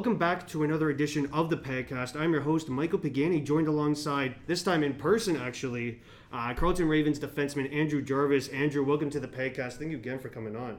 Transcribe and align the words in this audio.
welcome 0.00 0.16
back 0.16 0.48
to 0.48 0.62
another 0.62 0.88
edition 0.88 1.28
of 1.30 1.50
the 1.50 1.56
podcast. 1.58 2.18
I'm 2.18 2.32
your 2.32 2.40
host, 2.40 2.70
Michael 2.70 2.98
Pagani, 2.98 3.42
joined 3.42 3.68
alongside, 3.68 4.34
this 4.46 4.62
time 4.62 4.82
in 4.82 4.94
person 4.94 5.36
actually, 5.36 6.00
uh, 6.32 6.54
Carleton 6.54 6.88
Ravens 6.88 7.20
defenseman 7.20 7.70
Andrew 7.70 8.00
Jarvis. 8.00 8.48
Andrew, 8.48 8.82
welcome 8.82 9.10
to 9.10 9.20
the 9.20 9.28
podcast. 9.28 9.74
Thank 9.74 9.90
you 9.90 9.98
again 9.98 10.18
for 10.18 10.30
coming 10.30 10.56
on. 10.56 10.78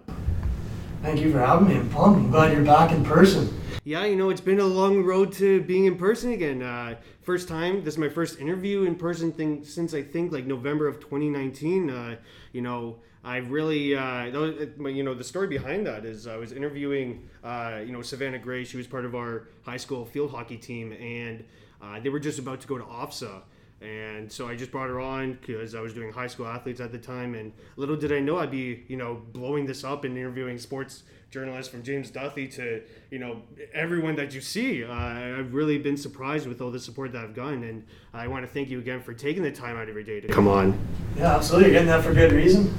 Thank 1.04 1.20
you 1.20 1.32
for 1.32 1.38
having 1.38 1.68
me. 1.68 1.76
I'm 1.76 1.88
pumped. 1.92 2.18
I'm 2.18 2.32
glad 2.32 2.52
you're 2.52 2.66
back 2.66 2.92
in 2.92 3.06
person. 3.06 3.56
Yeah, 3.84 4.06
you 4.06 4.16
know, 4.16 4.32
it's 4.32 4.42
been 4.42 4.60
a 4.60 4.66
long 4.66 5.04
road 5.04 5.32
to 5.34 5.62
being 5.62 5.86
in 5.86 5.98
person 5.98 6.32
again. 6.32 6.64
Uh, 6.64 6.96
first 7.22 7.48
time, 7.48 7.84
this 7.84 7.94
is 7.94 7.98
my 8.00 8.10
first 8.10 8.40
interview 8.40 8.86
in 8.86 8.96
person 8.96 9.32
thing 9.32 9.64
since 9.64 9.94
I 9.94 10.02
think 10.02 10.32
like 10.32 10.48
November 10.48 10.88
of 10.88 11.00
2019. 11.00 11.92
Uh, 11.92 12.16
you 12.54 12.62
know, 12.62 12.96
I 13.24 13.38
really, 13.38 13.96
uh, 13.96 14.26
you 14.26 15.04
know, 15.04 15.14
the 15.14 15.24
story 15.24 15.48
behind 15.48 15.86
that 15.86 16.06
is 16.06 16.26
I 16.26 16.38
was 16.38 16.52
interviewing, 16.52 17.30
uh, 17.44 17.82
you 17.86 17.92
know, 17.92 18.02
Savannah 18.02 18.40
Gray. 18.40 18.64
She 18.64 18.78
was 18.78 18.88
part 18.88 19.06
of 19.06 19.14
our 19.14 19.48
high 19.64 19.78
school 19.78 20.06
field 20.06 20.32
hockey 20.32 20.58
team, 20.58 20.92
and 20.94 21.44
uh, 21.82 22.00
they 22.00 22.10
were 22.10 22.20
just 22.20 22.40
about 22.40 22.62
to 22.62 22.68
go 22.68 22.78
to 22.78 22.84
OFSAA. 22.84 23.42
And 23.82 24.32
so 24.32 24.48
I 24.48 24.56
just 24.56 24.72
brought 24.72 24.90
her 24.90 25.00
on 25.00 25.34
because 25.34 25.74
I 25.74 25.82
was 25.82 25.94
doing 25.94 26.12
high 26.12 26.28
school 26.28 26.46
athletes 26.46 26.80
at 26.80 26.92
the 26.92 27.00
time. 27.00 27.34
And 27.34 27.52
little 27.78 27.96
did 27.96 28.12
I 28.12 28.20
know 28.20 28.38
I'd 28.38 28.52
be, 28.52 28.84
you 28.88 28.96
know, 28.96 29.22
blowing 29.34 29.66
this 29.66 29.84
up 29.84 30.04
and 30.04 30.16
interviewing 30.16 30.60
sports 30.60 31.02
journalists 31.32 31.72
from 31.72 31.82
James 31.82 32.12
Duthie 32.12 32.48
to, 32.56 32.84
you 33.10 33.18
know, 33.18 33.42
everyone 33.74 34.16
that 34.18 34.36
you 34.36 34.42
see. 34.42 34.84
Uh, 34.84 34.94
I've 34.94 35.56
really 35.56 35.80
been 35.80 35.98
surprised 35.98 36.46
with 36.48 36.62
all 36.62 36.70
the 36.70 36.80
support 36.80 37.12
that 37.14 37.24
I've 37.24 37.34
gotten. 37.34 37.64
And 37.64 37.84
I 38.14 38.28
want 38.28 38.46
to 38.46 38.52
thank 38.52 38.70
you 38.70 38.78
again 38.78 39.02
for 39.02 39.16
taking 39.16 39.42
the 39.42 39.52
time 39.52 39.78
out 39.78 39.90
of 39.90 39.96
your 39.96 40.04
day 40.04 40.20
to 40.20 40.28
come 40.28 40.48
on. 40.48 40.78
Yeah, 41.18 41.36
absolutely. 41.36 41.72
You're 41.72 41.82
getting 41.82 41.88
that 41.88 42.04
for 42.04 42.14
good 42.14 42.34
reason. 42.34 42.72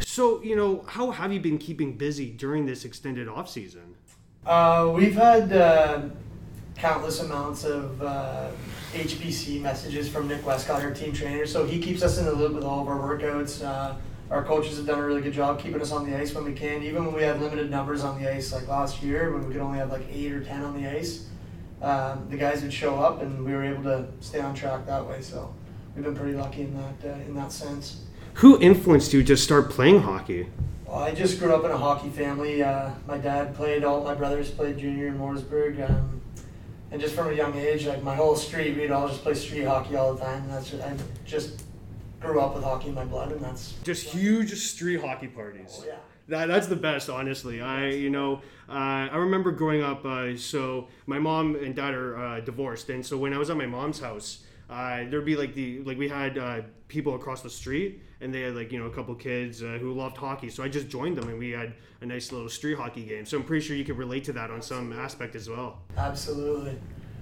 So, 0.00 0.42
you 0.42 0.56
know, 0.56 0.84
how 0.88 1.10
have 1.10 1.32
you 1.32 1.40
been 1.40 1.58
keeping 1.58 1.96
busy 1.96 2.30
during 2.30 2.66
this 2.66 2.84
extended 2.84 3.28
off 3.28 3.48
season? 3.48 3.94
Uh, 4.46 4.92
we've 4.94 5.14
had 5.14 5.52
uh, 5.52 6.02
countless 6.76 7.20
amounts 7.20 7.64
of 7.64 8.02
uh, 8.02 8.50
HBC 8.92 9.60
messages 9.60 10.08
from 10.08 10.28
Nick 10.28 10.44
Westcott, 10.46 10.82
our 10.82 10.92
team 10.92 11.12
trainer. 11.12 11.46
So 11.46 11.66
he 11.66 11.80
keeps 11.80 12.02
us 12.02 12.18
in 12.18 12.24
the 12.24 12.32
loop 12.32 12.54
with 12.54 12.64
all 12.64 12.80
of 12.80 12.88
our 12.88 12.98
workouts. 12.98 13.64
Uh, 13.64 13.96
our 14.30 14.44
coaches 14.44 14.76
have 14.76 14.86
done 14.86 14.98
a 14.98 15.04
really 15.04 15.22
good 15.22 15.32
job 15.32 15.58
keeping 15.60 15.80
us 15.80 15.90
on 15.90 16.08
the 16.08 16.16
ice 16.16 16.34
when 16.34 16.44
we 16.44 16.52
can, 16.52 16.82
even 16.82 17.06
when 17.06 17.14
we 17.14 17.22
have 17.22 17.40
limited 17.40 17.70
numbers 17.70 18.04
on 18.04 18.20
the 18.20 18.30
ice, 18.30 18.52
like 18.52 18.68
last 18.68 19.02
year 19.02 19.32
when 19.32 19.46
we 19.46 19.52
could 19.52 19.62
only 19.62 19.78
have 19.78 19.90
like 19.90 20.06
eight 20.10 20.32
or 20.32 20.42
ten 20.42 20.62
on 20.62 20.80
the 20.80 20.88
ice. 20.88 21.26
Um, 21.80 22.26
the 22.28 22.36
guys 22.36 22.62
would 22.62 22.72
show 22.72 22.98
up, 22.98 23.22
and 23.22 23.44
we 23.44 23.52
were 23.52 23.64
able 23.64 23.84
to 23.84 24.08
stay 24.20 24.40
on 24.40 24.54
track 24.54 24.84
that 24.86 25.06
way. 25.06 25.22
So 25.22 25.54
we've 25.94 26.04
been 26.04 26.16
pretty 26.16 26.34
lucky 26.34 26.62
in 26.62 26.76
that 26.76 27.10
uh, 27.10 27.20
in 27.20 27.34
that 27.34 27.52
sense. 27.52 28.02
Who 28.38 28.56
influenced 28.60 29.12
you 29.12 29.24
to 29.24 29.36
start 29.36 29.68
playing 29.68 30.02
hockey? 30.02 30.48
Well, 30.86 31.00
I 31.00 31.12
just 31.12 31.40
grew 31.40 31.52
up 31.52 31.64
in 31.64 31.72
a 31.72 31.76
hockey 31.76 32.08
family. 32.08 32.62
Uh, 32.62 32.90
my 33.08 33.18
dad 33.18 33.56
played, 33.56 33.82
all 33.82 34.04
my 34.04 34.14
brothers 34.14 34.48
played 34.48 34.78
junior 34.78 35.08
in 35.08 35.18
Morrisburg. 35.18 35.80
Um, 35.80 36.20
and 36.92 37.00
just 37.00 37.16
from 37.16 37.30
a 37.30 37.32
young 37.32 37.56
age, 37.56 37.84
like 37.84 38.00
my 38.04 38.14
whole 38.14 38.36
street, 38.36 38.76
we'd 38.76 38.92
all 38.92 39.08
just 39.08 39.24
play 39.24 39.34
street 39.34 39.64
hockey 39.64 39.96
all 39.96 40.14
the 40.14 40.20
time. 40.20 40.44
And 40.44 40.52
that's 40.52 40.70
just, 40.70 40.84
I 40.84 40.96
just 41.26 41.64
grew 42.20 42.40
up 42.40 42.54
with 42.54 42.62
hockey 42.62 42.90
in 42.90 42.94
my 42.94 43.04
blood, 43.04 43.32
and 43.32 43.40
that's 43.40 43.72
just 43.82 44.04
huge 44.04 44.54
street 44.54 45.00
hockey 45.00 45.26
parties. 45.26 45.80
Oh, 45.82 45.86
yeah. 45.88 45.96
That, 46.28 46.46
that's 46.46 46.68
the 46.68 46.76
best, 46.76 47.10
honestly. 47.10 47.60
I, 47.60 47.88
you 47.88 48.10
know, 48.10 48.36
uh, 48.68 49.10
I 49.10 49.16
remember 49.16 49.50
growing 49.50 49.82
up. 49.82 50.04
Uh, 50.04 50.36
so 50.36 50.86
my 51.06 51.18
mom 51.18 51.56
and 51.56 51.74
dad 51.74 51.92
are 51.92 52.16
uh, 52.16 52.40
divorced, 52.40 52.88
and 52.88 53.04
so 53.04 53.18
when 53.18 53.34
I 53.34 53.38
was 53.38 53.50
at 53.50 53.56
my 53.56 53.66
mom's 53.66 53.98
house, 53.98 54.44
uh, 54.70 55.04
there'd 55.08 55.24
be 55.24 55.36
like 55.36 55.54
the 55.54 55.80
like 55.80 55.98
we 55.98 56.08
had 56.08 56.36
uh, 56.36 56.60
people 56.88 57.14
across 57.14 57.42
the 57.42 57.50
street 57.50 58.02
and 58.20 58.34
they 58.34 58.42
had 58.42 58.54
like 58.54 58.70
you 58.70 58.78
know 58.78 58.86
a 58.86 58.90
couple 58.90 59.14
kids 59.14 59.62
uh, 59.62 59.78
who 59.80 59.92
loved 59.92 60.16
hockey. 60.16 60.50
So 60.50 60.62
i 60.62 60.68
just 60.68 60.88
joined 60.88 61.16
them 61.16 61.28
and 61.28 61.38
we 61.38 61.50
had 61.50 61.74
a 62.00 62.06
nice 62.06 62.32
little 62.32 62.48
street 62.48 62.76
hockey 62.76 63.04
game. 63.04 63.24
So 63.24 63.38
i'm 63.38 63.44
pretty 63.44 63.66
sure 63.66 63.76
you 63.76 63.84
could 63.84 63.98
relate 63.98 64.24
to 64.24 64.32
that 64.34 64.50
on 64.50 64.60
some 64.60 64.92
aspect 64.92 65.34
as 65.34 65.48
well. 65.48 65.78
Absolutely. 65.96 66.78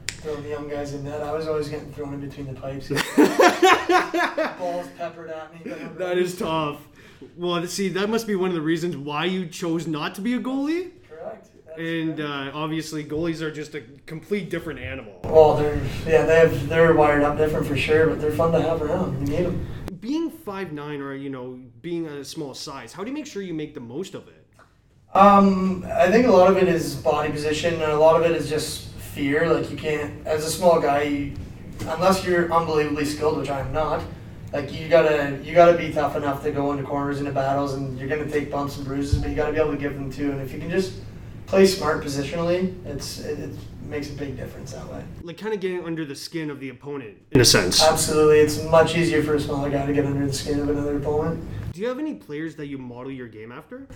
Throwing 0.08 0.42
the 0.42 0.48
young 0.48 0.68
guys 0.68 0.94
in 0.94 1.04
that 1.04 1.22
i 1.22 1.32
was 1.32 1.46
always 1.46 1.68
getting 1.68 1.92
thrown 1.92 2.14
in 2.14 2.20
between 2.20 2.46
the 2.46 2.60
pipes. 2.60 2.88
Balls 4.58 4.88
peppered 4.98 5.30
at 5.30 5.54
me 5.54 5.72
that 5.98 6.18
is 6.18 6.36
tough. 6.36 6.80
Well 7.36 7.64
see 7.66 7.88
that 7.90 8.10
must 8.10 8.26
be 8.26 8.34
one 8.34 8.48
of 8.48 8.56
the 8.56 8.60
reasons 8.62 8.96
why 8.96 9.26
you 9.26 9.46
chose 9.46 9.86
not 9.86 10.16
to 10.16 10.20
be 10.20 10.34
a 10.34 10.40
goalie 10.40 10.90
and 11.78 12.20
uh, 12.20 12.50
obviously 12.54 13.04
goalies 13.04 13.40
are 13.40 13.50
just 13.50 13.74
a 13.74 13.82
complete 14.06 14.50
different 14.50 14.80
animal. 14.80 15.20
Well, 15.24 15.56
they're 15.56 15.80
yeah 16.06 16.24
they 16.24 16.38
have 16.38 16.68
they're 16.68 16.94
wired 16.94 17.22
up 17.22 17.36
different 17.36 17.66
for 17.66 17.76
sure, 17.76 18.08
but 18.08 18.20
they're 18.20 18.32
fun 18.32 18.52
to 18.52 18.60
have 18.60 18.82
around. 18.82 19.28
You 19.28 19.36
need 19.36 19.46
them. 19.46 19.66
Being 20.00 20.30
five 20.30 20.72
nine 20.72 21.00
or 21.00 21.14
you 21.14 21.30
know 21.30 21.58
being 21.82 22.06
a 22.06 22.24
small 22.24 22.54
size, 22.54 22.92
how 22.92 23.02
do 23.02 23.10
you 23.10 23.14
make 23.14 23.26
sure 23.26 23.42
you 23.42 23.54
make 23.54 23.74
the 23.74 23.80
most 23.80 24.14
of 24.14 24.28
it? 24.28 24.46
Um, 25.14 25.86
I 25.94 26.10
think 26.10 26.26
a 26.26 26.30
lot 26.30 26.50
of 26.50 26.56
it 26.58 26.68
is 26.68 26.96
body 26.96 27.32
position, 27.32 27.74
and 27.74 27.92
a 27.92 27.98
lot 27.98 28.20
of 28.20 28.30
it 28.30 28.36
is 28.36 28.48
just 28.48 28.88
fear. 28.88 29.52
Like 29.52 29.70
you 29.70 29.76
can't, 29.76 30.26
as 30.26 30.44
a 30.44 30.50
small 30.50 30.80
guy, 30.80 31.02
you, 31.02 31.32
unless 31.80 32.24
you're 32.24 32.52
unbelievably 32.52 33.04
skilled, 33.04 33.38
which 33.38 33.50
I'm 33.50 33.72
not. 33.72 34.02
Like 34.52 34.72
you 34.72 34.88
gotta 34.88 35.38
you 35.42 35.54
gotta 35.54 35.76
be 35.76 35.92
tough 35.92 36.16
enough 36.16 36.42
to 36.44 36.52
go 36.52 36.72
into 36.72 36.84
corners 36.84 37.18
into 37.18 37.32
battles, 37.32 37.74
and 37.74 37.98
you're 37.98 38.08
gonna 38.08 38.30
take 38.30 38.50
bumps 38.50 38.76
and 38.76 38.86
bruises, 38.86 39.20
but 39.20 39.30
you 39.30 39.36
gotta 39.36 39.52
be 39.52 39.58
able 39.58 39.72
to 39.72 39.76
give 39.76 39.94
them 39.94 40.10
too. 40.10 40.30
And 40.30 40.40
if 40.40 40.52
you 40.52 40.58
can 40.58 40.70
just 40.70 40.94
play 41.46 41.66
smart 41.66 42.04
positionally, 42.04 42.74
it's 42.84 43.20
it, 43.20 43.38
it, 43.38 43.50
makes 43.82 44.10
a 44.10 44.14
big 44.14 44.36
difference 44.36 44.72
that 44.72 44.84
way. 44.88 45.00
Like 45.22 45.38
kind 45.38 45.54
of 45.54 45.60
getting 45.60 45.84
under 45.84 46.04
the 46.04 46.16
skin 46.16 46.50
of 46.50 46.58
the 46.58 46.70
opponent 46.70 47.18
in 47.30 47.40
a 47.40 47.44
sense. 47.44 47.80
Absolutely, 47.80 48.40
it's 48.40 48.60
much 48.64 48.96
easier 48.96 49.22
for 49.22 49.36
a 49.36 49.40
smaller 49.40 49.70
guy 49.70 49.86
to 49.86 49.92
get 49.92 50.04
under 50.04 50.26
the 50.26 50.32
skin 50.32 50.58
of 50.58 50.68
another 50.68 50.96
opponent. 50.96 51.44
Do 51.72 51.80
you 51.80 51.86
have 51.86 52.00
any 52.00 52.14
players 52.14 52.56
that 52.56 52.66
you 52.66 52.78
model 52.78 53.12
your 53.12 53.28
game 53.28 53.52
after? 53.52 53.86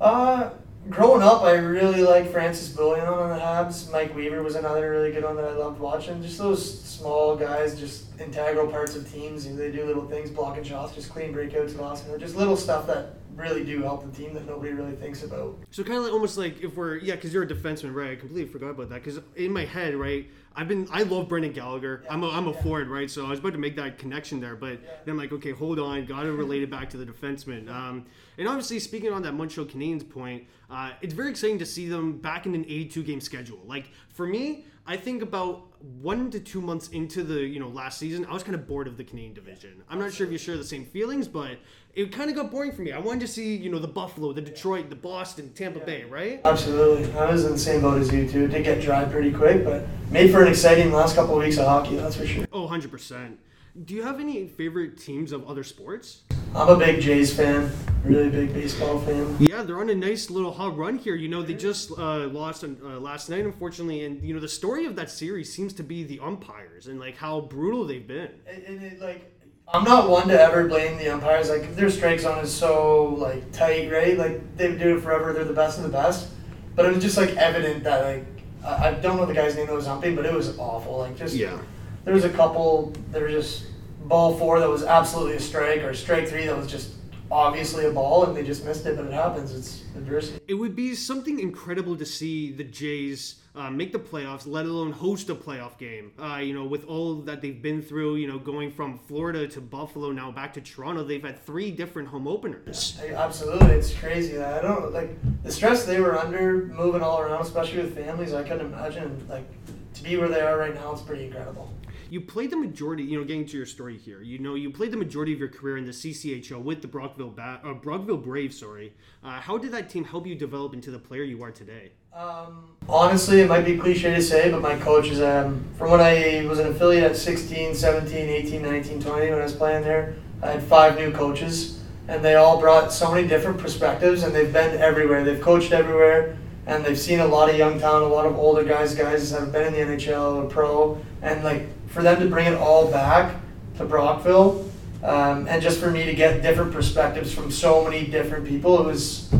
Uh, 0.00 0.50
growing 0.88 1.22
up, 1.22 1.42
I 1.42 1.52
really 1.52 2.02
liked 2.02 2.30
Francis 2.30 2.70
Bouillon 2.70 3.06
on 3.06 3.28
the 3.28 3.44
Habs. 3.44 3.92
Mike 3.92 4.14
Weaver 4.14 4.42
was 4.42 4.54
another 4.54 4.90
really 4.90 5.12
good 5.12 5.24
one 5.24 5.36
that 5.36 5.44
I 5.44 5.52
loved 5.52 5.80
watching. 5.80 6.22
Just 6.22 6.38
those 6.38 6.82
small 6.82 7.36
guys, 7.36 7.78
just 7.78 8.18
integral 8.18 8.68
parts 8.68 8.96
of 8.96 9.12
teams. 9.12 9.44
They 9.54 9.70
do 9.70 9.84
little 9.84 10.06
things, 10.08 10.30
blocking 10.30 10.64
shots, 10.64 10.94
just 10.94 11.10
clean 11.10 11.34
breakouts, 11.34 11.78
lost, 11.78 12.06
just 12.18 12.36
little 12.36 12.56
stuff 12.56 12.86
that 12.86 13.17
really 13.38 13.64
do 13.64 13.82
help 13.82 14.04
the 14.04 14.16
team 14.16 14.34
that 14.34 14.46
nobody 14.46 14.72
really 14.72 14.94
thinks 14.96 15.22
about. 15.22 15.58
So 15.70 15.82
kind 15.84 15.98
of 15.98 16.04
like 16.04 16.12
almost 16.12 16.36
like 16.36 16.60
if 16.60 16.76
we're 16.76 16.96
yeah, 16.96 17.14
because 17.14 17.32
you're 17.32 17.44
a 17.44 17.46
defenseman, 17.46 17.94
right? 17.94 18.12
I 18.12 18.16
completely 18.16 18.50
forgot 18.50 18.70
about 18.70 18.90
that. 18.90 19.02
Because 19.02 19.20
in 19.36 19.52
my 19.52 19.64
head, 19.64 19.94
right, 19.94 20.28
I've 20.54 20.68
been 20.68 20.88
I 20.90 21.04
love 21.04 21.28
Brendan 21.28 21.52
Gallagher. 21.52 22.02
Yeah, 22.04 22.12
I'm 22.12 22.22
a, 22.22 22.30
I'm 22.30 22.48
a 22.48 22.52
yeah. 22.52 22.62
forward, 22.62 22.88
right? 22.88 23.10
So 23.10 23.26
I 23.26 23.30
was 23.30 23.38
about 23.38 23.52
to 23.52 23.58
make 23.58 23.76
that 23.76 23.98
connection 23.98 24.40
there, 24.40 24.56
but 24.56 24.82
yeah. 24.82 24.90
then 25.04 25.12
I'm 25.12 25.16
like, 25.18 25.32
okay, 25.32 25.52
hold 25.52 25.78
on, 25.78 26.04
got 26.04 26.24
to 26.24 26.32
relate 26.32 26.62
it 26.62 26.70
back 26.70 26.90
to 26.90 26.96
the 26.96 27.06
defenseman. 27.06 27.70
Um, 27.70 28.06
and 28.36 28.48
obviously, 28.48 28.80
speaking 28.80 29.12
on 29.12 29.22
that 29.22 29.32
Montreal 29.32 29.68
Canadiens 29.68 30.08
point, 30.08 30.44
uh, 30.70 30.92
it's 31.00 31.14
very 31.14 31.30
exciting 31.30 31.58
to 31.60 31.66
see 31.66 31.88
them 31.88 32.18
back 32.18 32.46
in 32.46 32.54
an 32.54 32.64
82 32.64 33.02
game 33.04 33.20
schedule. 33.20 33.60
Like 33.64 33.90
for 34.08 34.26
me, 34.26 34.64
I 34.86 34.96
think 34.96 35.20
about 35.20 35.66
one 36.00 36.30
to 36.30 36.40
two 36.40 36.62
months 36.62 36.88
into 36.88 37.22
the 37.22 37.40
you 37.42 37.60
know 37.60 37.68
last 37.68 37.98
season, 37.98 38.24
I 38.24 38.32
was 38.32 38.42
kind 38.42 38.54
of 38.54 38.66
bored 38.66 38.88
of 38.88 38.96
the 38.96 39.04
Canadian 39.04 39.34
division. 39.34 39.82
I'm 39.88 39.98
not 39.98 40.12
sure 40.12 40.26
if 40.26 40.32
you 40.32 40.38
share 40.38 40.56
the 40.56 40.64
same 40.64 40.86
feelings, 40.86 41.28
but 41.28 41.58
it 41.98 42.12
kind 42.12 42.30
of 42.30 42.36
got 42.36 42.50
boring 42.52 42.70
for 42.70 42.82
me. 42.82 42.92
I 42.92 42.98
wanted 43.00 43.20
to 43.20 43.26
see 43.26 43.56
you 43.56 43.70
know 43.70 43.80
the 43.80 43.88
Buffalo, 43.88 44.32
the 44.32 44.40
Detroit, 44.40 44.88
the 44.88 44.96
Boston, 44.96 45.52
Tampa. 45.54 45.80
Bay, 45.80 46.04
right? 46.04 46.40
Absolutely, 46.44 47.12
I 47.18 47.30
was 47.30 47.44
in 47.44 47.52
the 47.52 47.58
same 47.58 47.80
boat 47.80 48.00
as 48.00 48.12
you 48.12 48.28
too. 48.28 48.44
It 48.44 48.48
did 48.48 48.64
get 48.64 48.80
dry 48.80 49.04
pretty 49.04 49.32
quick, 49.32 49.64
but 49.64 49.86
made 50.10 50.30
for 50.30 50.42
an 50.42 50.48
exciting 50.48 50.92
last 50.92 51.14
couple 51.16 51.36
of 51.36 51.44
weeks 51.44 51.56
of 51.56 51.66
hockey. 51.66 51.96
That's 51.96 52.16
for 52.16 52.26
sure. 52.26 52.46
Oh, 52.52 52.62
100 52.62 52.90
percent. 52.90 53.38
Do 53.84 53.94
you 53.94 54.02
have 54.02 54.18
any 54.20 54.48
favorite 54.48 54.98
teams 54.98 55.30
of 55.30 55.46
other 55.48 55.62
sports? 55.62 56.22
I'm 56.54 56.68
a 56.68 56.76
big 56.76 57.00
Jays 57.00 57.34
fan, 57.34 57.70
really 58.02 58.28
big 58.28 58.52
baseball 58.52 58.98
fan. 59.00 59.36
Yeah, 59.38 59.62
they're 59.62 59.78
on 59.78 59.90
a 59.90 59.94
nice 59.94 60.30
little 60.30 60.52
hot 60.52 60.76
run 60.76 60.98
here. 60.98 61.14
You 61.14 61.28
know, 61.28 61.42
they 61.42 61.54
just 61.54 61.92
uh, 61.92 62.26
lost 62.28 62.64
uh, 62.64 62.66
last 62.98 63.28
night, 63.28 63.44
unfortunately, 63.44 64.04
and 64.04 64.22
you 64.22 64.34
know 64.34 64.40
the 64.40 64.48
story 64.48 64.86
of 64.86 64.96
that 64.96 65.10
series 65.10 65.52
seems 65.52 65.72
to 65.74 65.82
be 65.82 66.04
the 66.04 66.18
umpires 66.20 66.86
and 66.86 66.98
like 66.98 67.16
how 67.16 67.40
brutal 67.40 67.86
they've 67.86 68.06
been. 68.06 68.30
And, 68.46 68.62
and 68.64 68.82
it, 68.82 69.00
like, 69.00 69.37
I'm 69.72 69.84
not 69.84 70.08
one 70.08 70.28
to 70.28 70.40
ever 70.40 70.66
blame 70.66 70.96
the 70.96 71.10
umpires. 71.10 71.50
Like, 71.50 71.76
their 71.76 71.90
strike 71.90 72.20
zone 72.20 72.42
is 72.42 72.52
so 72.52 73.04
like 73.18 73.52
tight, 73.52 73.92
right? 73.92 74.16
Like 74.16 74.56
they've 74.56 74.70
been 74.70 74.78
doing 74.78 74.96
it 74.98 75.02
forever. 75.02 75.32
They're 75.32 75.44
the 75.44 75.52
best 75.52 75.76
of 75.76 75.84
the 75.84 75.90
best. 75.90 76.28
But 76.74 76.86
it 76.86 76.94
was 76.94 77.02
just 77.02 77.16
like 77.16 77.30
evident 77.36 77.84
that 77.84 78.04
like 78.04 78.26
I, 78.64 78.88
I 78.88 78.94
don't 78.94 79.16
know 79.16 79.26
the 79.26 79.34
guy's 79.34 79.56
name 79.56 79.66
that 79.66 79.74
was 79.74 79.86
umping, 79.86 80.16
but 80.16 80.24
it 80.24 80.32
was 80.32 80.58
awful. 80.58 80.98
Like 80.98 81.16
just 81.16 81.34
yeah. 81.34 81.58
There 82.04 82.14
was 82.14 82.24
a 82.24 82.30
couple. 82.30 82.94
There 83.10 83.24
was 83.24 83.32
just 83.32 83.66
ball 84.04 84.38
four 84.38 84.58
that 84.58 84.68
was 84.68 84.84
absolutely 84.84 85.34
a 85.34 85.40
strike, 85.40 85.82
or 85.82 85.92
strike 85.92 86.28
three 86.28 86.46
that 86.46 86.56
was 86.56 86.66
just 86.66 86.92
obviously 87.30 87.84
a 87.84 87.90
ball, 87.90 88.24
and 88.24 88.34
they 88.34 88.42
just 88.42 88.64
missed 88.64 88.86
it. 88.86 88.96
But 88.96 89.06
it 89.06 89.12
happens. 89.12 89.52
It's 89.52 89.82
adversity. 89.96 90.40
It 90.48 90.54
would 90.54 90.74
be 90.74 90.94
something 90.94 91.38
incredible 91.38 91.96
to 91.96 92.06
see 92.06 92.52
the 92.52 92.64
Jays 92.64 93.34
uh, 93.58 93.70
make 93.70 93.90
the 93.92 93.98
playoffs, 93.98 94.46
let 94.46 94.64
alone 94.66 94.92
host 94.92 95.28
a 95.28 95.34
playoff 95.34 95.76
game. 95.78 96.12
Uh, 96.18 96.36
you 96.36 96.54
know, 96.54 96.64
with 96.64 96.84
all 96.84 97.16
that 97.16 97.42
they've 97.42 97.60
been 97.60 97.82
through, 97.82 98.14
you 98.16 98.28
know, 98.28 98.38
going 98.38 98.70
from 98.70 98.98
Florida 98.98 99.48
to 99.48 99.60
Buffalo, 99.60 100.12
now 100.12 100.30
back 100.30 100.52
to 100.54 100.60
Toronto, 100.60 101.02
they've 101.02 101.22
had 101.24 101.44
three 101.44 101.70
different 101.72 102.08
home 102.08 102.28
openers. 102.28 102.98
Absolutely, 103.12 103.72
it's 103.72 103.92
crazy. 103.92 104.38
I 104.38 104.62
don't 104.62 104.92
like 104.92 105.10
the 105.42 105.50
stress 105.50 105.84
they 105.84 106.00
were 106.00 106.16
under, 106.16 106.66
moving 106.66 107.02
all 107.02 107.20
around, 107.20 107.42
especially 107.42 107.78
with 107.82 107.96
families. 107.96 108.32
I 108.32 108.44
couldn't 108.44 108.66
imagine 108.66 109.26
like 109.28 109.46
to 109.94 110.02
be 110.04 110.16
where 110.16 110.28
they 110.28 110.40
are 110.40 110.56
right 110.56 110.74
now. 110.74 110.92
It's 110.92 111.02
pretty 111.02 111.24
incredible. 111.26 111.72
you 112.10 112.20
played 112.20 112.50
the 112.50 112.56
majority. 112.56 113.02
You 113.02 113.18
know, 113.18 113.24
getting 113.24 113.46
to 113.46 113.56
your 113.56 113.66
story 113.66 113.98
here. 113.98 114.22
You 114.22 114.38
know, 114.38 114.54
you 114.54 114.70
played 114.70 114.92
the 114.92 114.96
majority 114.96 115.32
of 115.32 115.40
your 115.40 115.48
career 115.48 115.76
in 115.78 115.84
the 115.84 115.92
CCHL 115.92 116.62
with 116.62 116.80
the 116.80 116.88
Brockville 116.88 117.30
ba- 117.30 117.60
uh, 117.64 117.74
Brockville 117.74 118.18
Braves. 118.18 118.56
Sorry. 118.60 118.92
Uh, 119.24 119.40
how 119.40 119.58
did 119.58 119.72
that 119.72 119.90
team 119.90 120.04
help 120.04 120.26
you 120.28 120.36
develop 120.36 120.74
into 120.74 120.92
the 120.92 120.98
player 121.00 121.24
you 121.24 121.42
are 121.42 121.50
today? 121.50 121.90
Um, 122.12 122.64
honestly, 122.88 123.40
it 123.42 123.48
might 123.48 123.64
be 123.64 123.78
cliche 123.78 124.12
to 124.14 124.22
say, 124.22 124.50
but 124.50 124.60
my 124.60 124.76
coaches, 124.76 125.20
um, 125.20 125.64
from 125.76 125.92
when 125.92 126.00
I 126.00 126.44
was 126.48 126.58
an 126.58 126.66
affiliate 126.66 127.04
at 127.04 127.16
16, 127.16 127.74
17, 127.74 128.28
18, 128.28 128.62
19, 128.62 129.02
20, 129.02 129.30
when 129.30 129.40
I 129.40 129.44
was 129.44 129.54
playing 129.54 129.84
there, 129.84 130.16
I 130.42 130.52
had 130.52 130.62
five 130.64 130.96
new 130.96 131.12
coaches, 131.12 131.80
and 132.08 132.24
they 132.24 132.34
all 132.34 132.58
brought 132.58 132.92
so 132.92 133.14
many 133.14 133.28
different 133.28 133.58
perspectives, 133.58 134.24
and 134.24 134.34
they've 134.34 134.52
been 134.52 134.80
everywhere. 134.80 135.22
They've 135.22 135.40
coached 135.40 135.72
everywhere, 135.72 136.36
and 136.66 136.84
they've 136.84 136.98
seen 136.98 137.20
a 137.20 137.26
lot 137.26 137.50
of 137.50 137.56
young 137.56 137.78
talent, 137.78 138.04
a 138.04 138.08
lot 138.08 138.26
of 138.26 138.36
older 138.36 138.64
guys, 138.64 138.96
guys 138.96 139.30
that 139.30 139.40
have 139.40 139.52
been 139.52 139.72
in 139.72 139.88
the 139.88 139.94
NHL 139.94 140.42
or 140.42 140.48
pro, 140.48 141.00
and 141.22 141.44
like 141.44 141.68
for 141.88 142.02
them 142.02 142.18
to 142.20 142.26
bring 142.26 142.46
it 142.46 142.54
all 142.54 142.90
back 142.90 143.36
to 143.76 143.84
Brockville, 143.84 144.68
um, 145.04 145.46
and 145.46 145.62
just 145.62 145.78
for 145.78 145.90
me 145.90 146.04
to 146.04 146.14
get 146.14 146.42
different 146.42 146.72
perspectives 146.72 147.32
from 147.32 147.52
so 147.52 147.84
many 147.84 148.06
different 148.06 148.44
people, 148.44 148.80
it 148.80 148.86
was 148.86 149.32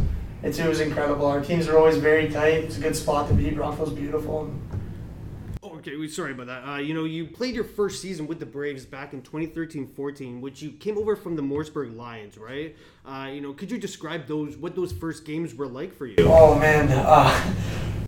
it's, 0.43 0.59
it 0.59 0.69
was 0.69 0.81
incredible. 0.81 1.27
Our 1.27 1.41
teams 1.41 1.69
are 1.69 1.79
always 1.79 1.97
very 1.97 2.29
tight. 2.29 2.65
It's 2.65 2.79
a 2.79 2.81
good 2.81 2.97
spot 2.97 3.29
to 3.29 3.35
be. 3.35 3.51
Brockville's 3.51 3.93
beautiful. 3.93 4.53
Okay, 5.63 5.97
we 5.97 6.09
sorry 6.09 6.33
about 6.33 6.47
that. 6.47 6.69
Uh, 6.69 6.77
you 6.79 6.93
know, 6.93 7.05
you 7.05 7.27
played 7.27 7.55
your 7.55 7.65
first 7.65 8.03
season 8.03 8.27
with 8.27 8.41
the 8.41 8.47
Braves 8.47 8.85
back 8.85 9.13
in 9.13 9.23
2013-14, 9.23 10.41
which 10.41 10.61
you 10.61 10.73
came 10.73 10.99
over 10.99 11.15
from 11.15 11.37
the 11.37 11.43
Morrisburg 11.43 11.93
Lions, 11.93 12.37
right? 12.37 12.77
Uh, 13.07 13.31
you 13.33 13.41
know, 13.41 13.53
could 13.53 13.71
you 13.71 13.79
describe 13.79 14.27
those 14.27 14.57
what 14.57 14.75
those 14.75 14.93
first 14.93 15.25
games 15.25 15.55
were 15.55 15.69
like 15.69 15.95
for 15.95 16.07
you? 16.07 16.17
Oh 16.21 16.59
man, 16.59 16.91
uh, 16.91 17.55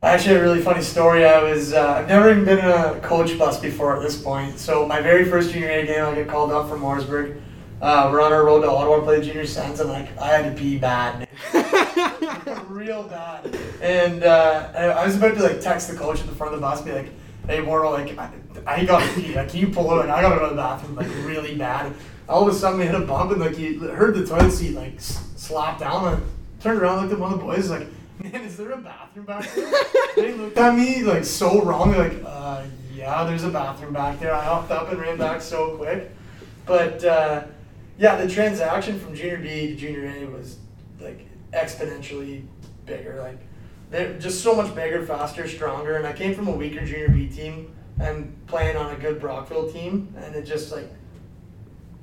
actually 0.03 0.35
have 0.35 0.43
a 0.43 0.43
really 0.43 0.63
funny 0.63 0.83
story. 0.83 1.25
I 1.25 1.43
was 1.43 1.73
uh, 1.73 1.95
I've 1.99 2.09
never 2.09 2.31
even 2.31 2.45
been 2.45 2.59
in 2.59 2.65
a 2.65 2.99
coach 3.01 3.39
bus 3.39 3.61
before 3.61 3.97
at 3.97 4.03
this 4.03 4.21
point. 4.21 4.59
So 4.59 4.87
my 4.87 5.01
very 5.01 5.25
first 5.25 5.53
junior 5.53 5.71
A 5.71 5.87
game, 5.87 6.05
I 6.05 6.15
get 6.15 6.29
called 6.29 6.51
up 6.53 6.69
from 6.69 6.81
Morrisburg. 6.81 7.41
Uh, 7.81 8.11
we're 8.13 8.21
on 8.21 8.31
our 8.33 8.45
road 8.45 8.61
to 8.61 8.71
Ottawa 8.71 8.97
to 8.97 9.03
play 9.03 9.21
the 9.21 9.25
junior 9.25 9.47
sens, 9.47 9.81
and 9.81 9.89
like 9.89 10.17
I 10.19 10.27
had 10.37 10.55
to 10.55 10.61
pee 10.61 10.77
bad, 10.77 11.27
real 12.69 13.05
bad. 13.05 13.57
And 13.81 14.23
uh, 14.23 14.71
I 14.77 15.05
was 15.07 15.17
about 15.17 15.35
to 15.37 15.43
like 15.43 15.61
text 15.63 15.89
the 15.91 15.97
coach 15.97 16.21
at 16.21 16.27
the 16.27 16.35
front 16.35 16.53
of 16.53 16.61
the 16.61 16.67
bus, 16.67 16.83
be 16.83 16.93
like, 16.93 17.09
"Hey, 17.47 17.63
Moro, 17.63 17.91
like 17.91 18.19
I, 18.19 18.31
I 18.67 18.85
gotta 18.85 19.11
pee. 19.15 19.35
Like, 19.35 19.49
can 19.49 19.61
you 19.61 19.69
pull 19.69 19.99
it? 20.01 20.11
I 20.11 20.21
gotta 20.21 20.37
go 20.37 20.49
to 20.51 20.55
the 20.55 20.61
bathroom, 20.61 20.95
like 20.97 21.09
really 21.25 21.57
bad." 21.57 21.95
All 22.29 22.47
of 22.47 22.55
a 22.55 22.57
sudden, 22.57 22.79
we 22.81 22.85
hit 22.87 22.95
a 22.95 23.01
bump, 23.01 23.33
and 23.33 23.41
like 23.41 23.59
you 23.59 23.81
heard 23.81 24.15
the 24.15 24.27
toilet 24.27 24.51
seat 24.53 24.75
like 24.77 24.97
s- 24.97 25.25
slap 25.37 25.79
down. 25.79 26.13
And 26.13 26.23
I 26.23 26.63
turned 26.63 26.83
around, 26.83 27.01
looked 27.01 27.15
at 27.15 27.19
one 27.19 27.33
of 27.33 27.39
the 27.39 27.45
boys, 27.45 27.71
like, 27.71 27.87
"Man, 28.23 28.43
is 28.43 28.59
there 28.59 28.73
a 28.73 28.77
bathroom 28.77 29.25
back 29.25 29.51
there?" 29.55 29.73
they 30.17 30.35
looked 30.35 30.59
at 30.59 30.75
me 30.77 31.03
like 31.03 31.25
so 31.25 31.63
wrong. 31.63 31.93
They're 31.93 32.11
like, 32.11 32.23
uh, 32.27 32.63
"Yeah, 32.95 33.25
there's 33.25 33.45
a 33.45 33.49
bathroom 33.51 33.95
back 33.95 34.21
there." 34.21 34.35
I 34.35 34.45
hopped 34.45 34.71
up 34.71 34.91
and 34.93 35.01
ran 35.01 35.17
back 35.17 35.41
so 35.41 35.79
quick, 35.79 36.11
but. 36.67 37.03
Yeah, 38.01 38.17
the 38.17 38.27
transaction 38.27 38.99
from 38.99 39.15
junior 39.15 39.37
B 39.37 39.67
to 39.69 39.77
junior 39.77 40.07
A 40.07 40.25
was 40.25 40.57
like 41.01 41.27
exponentially 41.53 42.47
bigger. 42.87 43.21
Like 43.21 43.39
they're 43.91 44.19
just 44.19 44.43
so 44.43 44.55
much 44.55 44.75
bigger, 44.75 45.05
faster, 45.05 45.47
stronger. 45.47 45.97
And 45.97 46.07
I 46.07 46.15
came 46.15 46.35
from 46.35 46.49
a 46.49 46.51
weaker 46.51 46.83
junior 46.83 47.11
B 47.11 47.29
team 47.29 47.75
and 48.01 48.35
playing 48.47 48.79
on 48.79 48.95
a 48.95 48.99
good 48.99 49.21
Brockville 49.21 49.71
team, 49.71 50.15
and 50.17 50.35
it 50.35 50.47
just 50.47 50.73
like 50.73 50.91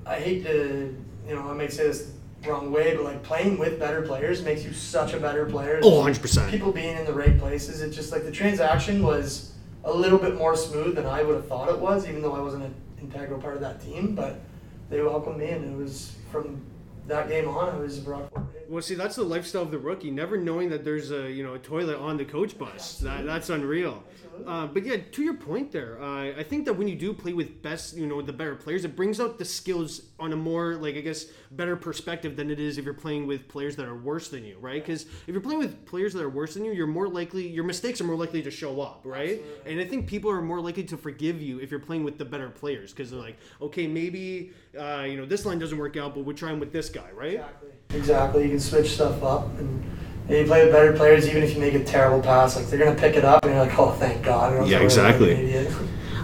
I 0.05 0.19
hate 0.19 0.43
to 0.45 0.95
you 1.27 1.33
know 1.33 1.49
I 1.49 1.53
may 1.53 1.67
say 1.67 1.87
this 1.87 2.11
wrong 2.45 2.71
way, 2.71 2.95
but 2.95 3.03
like 3.03 3.23
playing 3.23 3.57
with 3.57 3.79
better 3.79 4.03
players 4.03 4.43
makes 4.43 4.63
you 4.63 4.73
such 4.73 5.15
a 5.15 5.19
better 5.19 5.47
player. 5.47 5.79
Oh, 5.81 6.03
100%. 6.03 6.51
People 6.51 6.71
being 6.71 6.95
in 6.95 7.05
the 7.05 7.13
right 7.13 7.39
places, 7.39 7.81
it 7.81 7.89
just 7.89 8.11
like 8.11 8.23
the 8.23 8.31
transaction 8.31 9.01
was 9.01 9.53
a 9.83 9.91
little 9.91 10.19
bit 10.19 10.35
more 10.35 10.55
smooth 10.55 10.93
than 10.93 11.07
I 11.07 11.23
would 11.23 11.33
have 11.33 11.47
thought 11.47 11.69
it 11.69 11.79
was, 11.79 12.07
even 12.07 12.21
though 12.21 12.33
I 12.33 12.39
wasn't 12.39 12.65
an 12.65 12.75
integral 13.01 13.41
part 13.41 13.55
of 13.55 13.61
that 13.61 13.81
team, 13.81 14.13
but 14.13 14.39
they 14.89 15.01
welcomed 15.01 15.37
me, 15.37 15.49
and 15.49 15.73
it 15.73 15.77
was 15.77 16.15
from 16.31 16.61
that 17.07 17.29
game 17.29 17.47
on, 17.47 17.75
I 17.75 17.77
was 17.77 17.99
Brave. 17.99 18.29
Well, 18.69 18.81
see, 18.81 18.95
that's 18.95 19.15
the 19.15 19.23
lifestyle 19.23 19.61
of 19.61 19.71
the 19.71 19.79
rookie. 19.79 20.11
Never 20.11 20.37
knowing 20.37 20.69
that 20.69 20.83
there's 20.83 21.11
a 21.11 21.31
you 21.31 21.43
know 21.43 21.53
a 21.53 21.59
toilet 21.59 21.97
on 21.97 22.17
the 22.17 22.25
coach 22.25 22.57
bus. 22.57 22.97
That, 22.99 23.25
that's 23.25 23.49
unreal. 23.49 24.03
Uh, 24.45 24.67
but 24.67 24.85
yeah, 24.85 24.97
to 25.11 25.23
your 25.23 25.33
point 25.33 25.71
there, 25.71 26.01
uh, 26.01 26.37
I 26.37 26.43
think 26.43 26.65
that 26.65 26.73
when 26.73 26.87
you 26.87 26.95
do 26.95 27.13
play 27.13 27.33
with 27.33 27.61
best, 27.61 27.97
you 27.97 28.05
know, 28.05 28.21
the 28.21 28.33
better 28.33 28.55
players, 28.55 28.85
it 28.85 28.95
brings 28.95 29.19
out 29.19 29.39
the 29.39 29.45
skills 29.45 30.01
on 30.19 30.31
a 30.33 30.35
more 30.35 30.75
like 30.75 30.95
I 30.95 31.01
guess 31.01 31.25
better 31.51 31.75
perspective 31.75 32.35
than 32.35 32.51
it 32.51 32.59
is 32.59 32.77
if 32.77 32.85
you're 32.85 32.93
playing 32.93 33.25
with 33.25 33.47
players 33.47 33.75
that 33.77 33.87
are 33.87 33.95
worse 33.95 34.29
than 34.29 34.43
you, 34.43 34.57
right? 34.59 34.85
Because 34.85 35.03
if 35.03 35.29
you're 35.29 35.41
playing 35.41 35.59
with 35.59 35.85
players 35.85 36.13
that 36.13 36.21
are 36.21 36.29
worse 36.29 36.53
than 36.53 36.65
you, 36.65 36.73
you're 36.73 36.87
more 36.87 37.07
likely 37.07 37.47
your 37.47 37.63
mistakes 37.63 38.01
are 38.01 38.03
more 38.03 38.15
likely 38.15 38.41
to 38.43 38.51
show 38.51 38.81
up, 38.81 39.01
right? 39.05 39.39
Absolutely. 39.39 39.71
And 39.71 39.81
I 39.81 39.85
think 39.85 40.07
people 40.07 40.29
are 40.29 40.41
more 40.41 40.59
likely 40.59 40.83
to 40.83 40.97
forgive 40.97 41.41
you 41.41 41.59
if 41.59 41.71
you're 41.71 41.79
playing 41.79 42.03
with 42.03 42.17
the 42.17 42.25
better 42.25 42.49
players 42.49 42.91
because 42.91 43.11
they're 43.11 43.19
like, 43.19 43.37
okay, 43.61 43.87
maybe 43.87 44.51
uh, 44.77 45.05
you 45.07 45.17
know 45.17 45.25
this 45.25 45.45
line 45.45 45.57
doesn't 45.57 45.77
work 45.77 45.97
out, 45.97 46.13
but 46.13 46.25
we're 46.25 46.33
trying 46.33 46.59
with 46.59 46.71
this 46.73 46.89
guy, 46.89 47.09
right? 47.15 47.35
Exactly. 47.35 47.69
Exactly. 47.91 48.43
You 48.43 48.49
can 48.49 48.59
switch 48.59 48.93
stuff 48.93 49.23
up, 49.23 49.47
and, 49.59 49.83
and 50.27 50.37
you 50.37 50.45
play 50.45 50.63
with 50.63 50.73
better 50.73 50.93
players. 50.93 51.27
Even 51.27 51.43
if 51.43 51.53
you 51.53 51.59
make 51.59 51.73
a 51.73 51.83
terrible 51.83 52.21
pass, 52.21 52.55
like 52.55 52.67
they're 52.67 52.79
gonna 52.79 52.99
pick 52.99 53.15
it 53.15 53.23
up, 53.23 53.43
and 53.43 53.53
you're 53.53 53.65
like, 53.65 53.77
"Oh, 53.79 53.91
thank 53.91 54.23
God!" 54.23 54.67
Yeah, 54.67 54.79
I 54.79 54.83
exactly. 54.83 55.65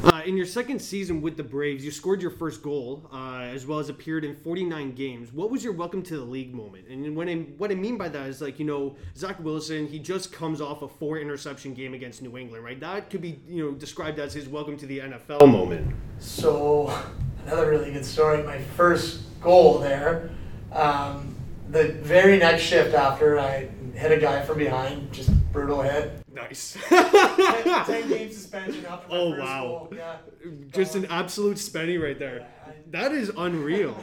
Uh, 0.04 0.21
in 0.25 0.36
your 0.36 0.45
second 0.45 0.81
season 0.81 1.21
with 1.21 1.38
the 1.38 1.44
Braves, 1.44 1.86
you 1.86 1.89
scored 1.89 2.21
your 2.21 2.30
first 2.30 2.62
goal, 2.62 3.10
uh, 3.13 3.39
as 3.39 3.65
well 3.65 3.80
as 3.80 3.88
appeared 3.88 4.25
in 4.25 4.36
49 4.36 4.94
games. 4.95 5.31
What 5.31 5.50
was 5.50 5.63
your 5.63 5.71
welcome 5.71 6.04
to 6.04 6.18
the 6.18 6.25
league 6.25 6.54
moment? 6.54 6.89
And 6.89 7.15
what 7.15 7.30
I, 7.30 7.36
what 7.36 7.71
I 7.71 7.75
mean 7.75 7.98
by 7.98 8.10
that 8.10 8.27
is 8.27 8.42
like, 8.42 8.60
you 8.60 8.65
know, 8.65 8.98
Zach 9.15 9.39
Wilson, 9.42 9.88
he 9.88 10.00
just 10.00 10.33
comes 10.33 10.60
off 10.60 10.81
a 10.81 10.89
four 10.89 11.19
interception 11.19 11.74
game 11.74 11.94
against 11.94 12.21
New 12.21 12.38
England, 12.38 12.65
right? 12.65 12.77
That 12.81 13.10
could 13.10 13.21
be, 13.21 13.39
you 13.48 13.63
know, 13.63 13.71
described 13.71 14.19
as 14.19 14.33
his 14.33 14.50
welcome 14.50 14.75
to 14.80 14.86
the 14.86 15.00
NFL 15.00 15.50
moment. 15.50 15.95
So 16.19 16.94
another 17.45 17.69
really 17.69 17.94
good 17.94 18.04
story. 18.04 18.44
My 18.44 18.60
first 18.60 19.21
goal 19.39 19.80
there. 19.80 20.31
Um, 20.74 21.33
the 21.69 21.94
very 22.01 22.38
next 22.38 22.63
shift 22.63 22.94
after 22.94 23.39
I 23.39 23.69
hit 23.94 24.12
a 24.12 24.18
guy 24.18 24.42
from 24.44 24.57
behind, 24.57 25.12
just 25.12 25.30
brutal 25.51 25.81
hit. 25.81 26.12
Nice. 26.31 26.77
10, 26.89 27.86
10 27.86 28.10
game 28.10 28.31
suspension 28.31 28.86
after 28.86 29.07
my 29.10 29.15
Oh, 29.15 29.31
first 29.31 29.42
wow. 29.44 29.62
goal. 29.63 29.94
Yeah. 29.95 30.15
just 30.71 30.95
an 30.95 31.06
um, 31.06 31.12
absolute 31.12 31.57
spenny 31.57 32.01
right 32.01 32.18
there. 32.18 32.48
That 32.92 33.12
is 33.12 33.31
unreal. 33.38 33.98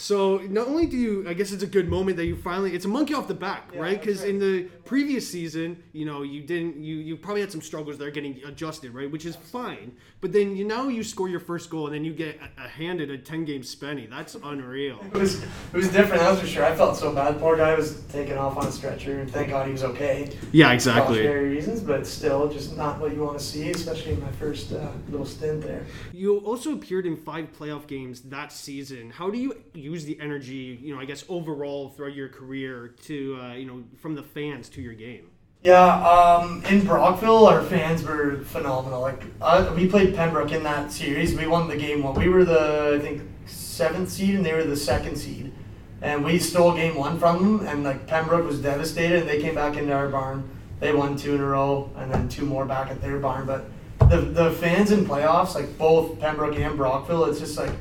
So 0.00 0.38
not 0.48 0.66
only 0.66 0.86
do 0.86 0.96
you, 0.96 1.28
I 1.28 1.34
guess 1.34 1.52
it's 1.52 1.62
a 1.62 1.66
good 1.66 1.86
moment 1.86 2.16
that 2.16 2.24
you 2.24 2.34
finally, 2.34 2.74
it's 2.74 2.86
a 2.86 2.88
monkey 2.88 3.12
off 3.12 3.28
the 3.28 3.34
back, 3.34 3.70
Yeah, 3.74 3.80
right? 3.80 4.00
Because 4.00 4.20
right. 4.20 4.30
in 4.30 4.38
the 4.38 4.62
previous 4.86 5.28
season, 5.30 5.82
you 5.92 6.06
know, 6.06 6.22
you 6.22 6.40
didn't, 6.40 6.82
you 6.82 6.96
you 6.96 7.18
probably 7.18 7.42
had 7.42 7.52
some 7.52 7.60
struggles 7.60 7.98
there 7.98 8.10
getting 8.10 8.40
adjusted, 8.46 8.94
right? 8.94 9.10
Which 9.10 9.26
is 9.26 9.36
fine. 9.36 9.92
But 10.22 10.32
then 10.32 10.56
you 10.56 10.64
now 10.64 10.88
you 10.88 11.04
score 11.04 11.28
your 11.28 11.38
first 11.38 11.68
goal 11.68 11.84
and 11.86 11.94
then 11.94 12.02
you 12.02 12.14
get 12.14 12.40
a, 12.40 12.64
a 12.64 12.68
handed 12.68 13.10
a 13.10 13.18
ten 13.18 13.44
game 13.44 13.60
spenny. 13.60 14.08
That's 14.08 14.34
unreal. 14.36 15.00
It 15.10 15.18
was 15.18 15.42
it 15.42 15.48
was 15.74 15.88
different, 15.88 16.22
that's 16.22 16.40
for 16.40 16.46
sure. 16.46 16.64
I 16.64 16.74
felt 16.74 16.96
so 16.96 17.14
bad. 17.14 17.38
Poor 17.38 17.58
guy 17.58 17.74
was 17.74 18.00
taken 18.04 18.38
off 18.38 18.56
on 18.56 18.66
a 18.66 18.72
stretcher. 18.72 19.26
Thank 19.26 19.50
God 19.50 19.66
he 19.66 19.72
was 19.72 19.84
okay. 19.84 20.34
Yeah, 20.50 20.72
exactly. 20.72 21.18
Cautionary 21.18 21.50
reasons, 21.50 21.80
but 21.80 22.06
still, 22.06 22.48
just 22.48 22.74
not 22.74 23.00
what 23.00 23.12
you 23.12 23.20
want 23.20 23.38
to 23.38 23.44
see, 23.44 23.70
especially 23.70 24.12
in 24.12 24.20
my 24.20 24.32
first 24.32 24.72
uh, 24.72 24.92
little 25.10 25.26
stint 25.26 25.60
there. 25.60 25.84
You 26.14 26.38
also 26.38 26.72
appeared 26.72 27.04
in 27.04 27.16
five 27.18 27.52
playoff 27.52 27.86
games 27.86 28.22
that 28.22 28.50
season. 28.50 29.10
How 29.10 29.28
do 29.28 29.36
you 29.36 29.54
use 29.90 30.04
the 30.04 30.18
energy, 30.20 30.78
you 30.82 30.94
know, 30.94 31.00
I 31.00 31.04
guess 31.04 31.24
overall 31.28 31.90
throughout 31.90 32.14
your 32.14 32.28
career 32.28 32.94
to, 33.04 33.38
uh, 33.40 33.54
you 33.54 33.66
know, 33.66 33.82
from 33.98 34.14
the 34.14 34.22
fans 34.22 34.68
to 34.70 34.82
your 34.82 34.94
game? 34.94 35.30
Yeah, 35.62 36.08
um, 36.08 36.64
in 36.70 36.86
Brockville, 36.86 37.46
our 37.46 37.62
fans 37.62 38.02
were 38.02 38.38
phenomenal. 38.44 39.02
Like 39.02 39.22
uh, 39.42 39.70
we 39.76 39.86
played 39.86 40.14
Pembroke 40.14 40.52
in 40.52 40.62
that 40.62 40.90
series. 40.90 41.36
We 41.36 41.46
won 41.46 41.68
the 41.68 41.76
game 41.76 42.02
one. 42.02 42.14
We 42.14 42.30
were 42.30 42.46
the 42.46 42.96
I 42.98 43.04
think 43.04 43.22
seventh 43.44 44.10
seed, 44.10 44.36
and 44.36 44.46
they 44.46 44.54
were 44.54 44.64
the 44.64 44.76
second 44.76 45.16
seed. 45.16 45.52
And 46.00 46.24
we 46.24 46.38
stole 46.38 46.74
game 46.74 46.96
one 46.96 47.18
from 47.18 47.58
them. 47.58 47.68
And 47.68 47.84
like 47.84 48.06
Pembroke 48.06 48.46
was 48.46 48.58
devastated, 48.62 49.20
and 49.20 49.28
they 49.28 49.38
came 49.42 49.54
back 49.54 49.76
into 49.76 49.92
our 49.92 50.08
barn. 50.08 50.48
They 50.78 50.94
won 50.94 51.14
two 51.14 51.34
in 51.34 51.42
a 51.42 51.46
row, 51.46 51.90
and 51.96 52.10
then 52.10 52.30
two 52.30 52.46
more 52.46 52.64
back 52.64 52.90
at 52.90 53.02
their 53.02 53.18
barn. 53.18 53.44
But 53.46 53.66
the 54.08 54.16
the 54.16 54.52
fans 54.52 54.92
in 54.92 55.04
playoffs, 55.04 55.54
like 55.54 55.76
both 55.76 56.18
Pembroke 56.18 56.56
and 56.56 56.74
Brockville, 56.74 57.26
it's 57.26 57.38
just 57.38 57.58
like 57.58 57.72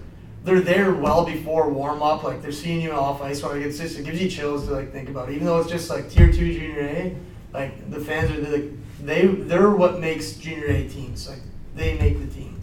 they're 0.43 0.61
there 0.61 0.93
well 0.93 1.25
before 1.25 1.69
warm 1.69 2.01
up. 2.01 2.23
Like 2.23 2.41
they're 2.41 2.51
seeing 2.51 2.81
you 2.81 2.91
off 2.91 3.21
ice. 3.21 3.43
Like 3.43 3.61
it's 3.61 3.77
just 3.77 3.99
it 3.99 4.05
gives 4.05 4.21
you 4.21 4.29
chills 4.29 4.67
to 4.67 4.73
like 4.73 4.91
think 4.91 5.09
about. 5.09 5.29
It. 5.29 5.35
Even 5.35 5.45
though 5.45 5.59
it's 5.59 5.69
just 5.69 5.89
like 5.89 6.09
tier 6.09 6.31
two 6.31 6.53
junior 6.53 6.81
A, 6.81 7.15
like 7.53 7.89
the 7.89 7.99
fans 7.99 8.31
are 8.31 8.51
like 8.51 8.71
they 9.01 9.27
they're 9.27 9.71
what 9.71 9.99
makes 9.99 10.33
junior 10.33 10.67
A 10.67 10.87
teams. 10.87 11.27
Like 11.29 11.41
they 11.75 11.97
make 11.97 12.19
the 12.19 12.27
team. 12.27 12.59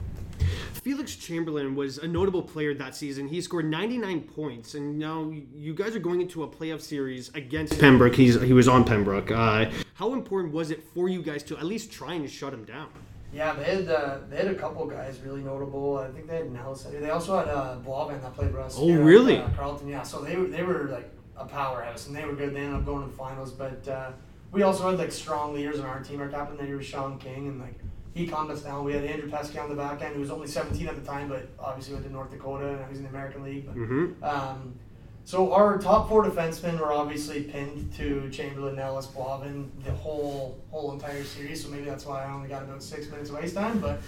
Felix 0.87 1.17
Chamberlain 1.17 1.75
was 1.75 1.99
a 1.99 2.07
notable 2.07 2.43
player 2.43 2.73
that 2.73 2.95
season. 2.95 3.27
He 3.27 3.41
scored 3.41 3.65
99 3.65 4.21
points, 4.21 4.75
and 4.75 4.97
now 4.97 5.33
you 5.53 5.75
guys 5.75 5.97
are 5.97 5.99
going 5.99 6.21
into 6.21 6.45
a 6.45 6.49
playoff 6.49 6.81
series 6.81 7.29
against 7.35 7.81
Pembroke. 7.81 8.15
He's 8.15 8.41
he 8.41 8.53
was 8.53 8.69
on 8.69 8.85
Pembroke. 8.85 9.33
Uh, 9.33 9.69
how 9.95 10.13
important 10.13 10.55
was 10.55 10.71
it 10.71 10.85
for 10.95 11.09
you 11.09 11.23
guys 11.23 11.43
to 11.45 11.57
at 11.59 11.65
least 11.65 11.91
try 11.91 12.15
and 12.15 12.31
shut 12.31 12.55
him 12.55 12.65
down? 12.65 12.89
Yeah, 13.33 13.53
they 13.55 13.65
had 13.65 13.89
uh, 13.89 14.19
they 14.31 14.37
had 14.37 14.47
a 14.49 14.55
couple 14.55 14.87
guys 14.87 15.21
really 15.21 15.43
notable. 15.43 15.99
I 15.99 16.09
think 16.11 16.27
they 16.27 16.37
had 16.37 16.51
Nelson. 16.53 17.01
They 17.01 17.11
also 17.11 17.37
had 17.39 17.49
uh, 17.49 17.77
Blavan 17.85 18.23
that 18.23 18.35
played 18.35 18.51
for 18.53 18.61
us. 18.61 18.77
Oh, 18.79 18.87
here 18.87 19.01
at, 19.01 19.05
really? 19.05 19.39
uh, 19.39 19.49
Carleton. 19.51 19.89
Yeah, 19.89 20.03
so 20.03 20.21
they 20.23 20.37
were 20.37 20.47
they 20.47 20.63
were 20.63 20.85
like 20.91 21.11
a 21.37 21.45
powerhouse, 21.45 22.07
and 22.07 22.17
they 22.17 22.25
were 22.25 22.35
good. 22.35 22.55
They 22.55 22.61
ended 22.61 22.77
up 22.77 22.87
going 22.87 23.03
to 23.05 23.11
the 23.11 23.17
finals, 23.17 23.53
but 23.53 23.87
uh, 23.89 24.13
we 24.53 24.63
also 24.63 24.89
had 24.89 24.99
like 24.99 25.13
strong 25.13 25.55
leaders 25.55 25.81
on 25.81 25.87
our 25.87 26.01
team. 26.01 26.21
Our 26.21 26.29
captain 26.29 26.57
there 26.57 26.77
was 26.77 26.87
Sean 26.87 27.19
King, 27.19 27.49
and 27.49 27.61
like 27.61 27.75
he 28.15 28.27
calmed 28.27 28.51
us 28.51 28.63
down. 28.63 28.85
We 28.85 28.95
had 28.95 29.05
Andrew 29.05 29.29
Peski 29.29 29.61
on 29.63 29.69
the 29.69 29.75
back 29.75 30.01
end, 30.01 30.15
who 30.15 30.21
was 30.21 30.31
only 30.31 30.47
17 30.47 30.87
at 30.89 30.95
the 30.97 31.03
time, 31.03 31.29
but 31.29 31.49
obviously 31.59 31.93
went 31.93 32.07
to 32.07 32.13
North 32.13 32.31
Dakota 32.31 32.71
and 32.71 32.85
he 32.85 32.89
was 32.89 32.99
in 32.99 33.05
the 33.05 33.11
American 33.11 33.43
League. 33.43 33.67
But, 33.67 33.77
Mm-hmm. 33.77 34.25
um, 34.25 34.79
so 35.27 35.53
our 35.53 35.77
top 35.77 36.09
four 36.09 36.25
defensemen 36.25 36.79
were 36.79 36.93
obviously 36.93 37.43
pinned 37.43 37.93
to 37.95 38.31
Chamberlain, 38.31 38.79
Ellis, 38.79 39.09
Blavin 39.09 39.69
the 39.83 39.91
whole 39.91 40.57
whole 40.71 40.93
entire 40.93 41.25
series. 41.25 41.65
So 41.65 41.69
maybe 41.69 41.85
that's 41.85 42.07
why 42.07 42.25
I 42.25 42.33
only 42.33 42.49
got 42.49 42.63
about 42.63 42.81
six 42.81 43.11
minutes 43.11 43.31
of 43.31 43.35
ice 43.35 43.53
time. 43.53 43.81
But 43.81 43.99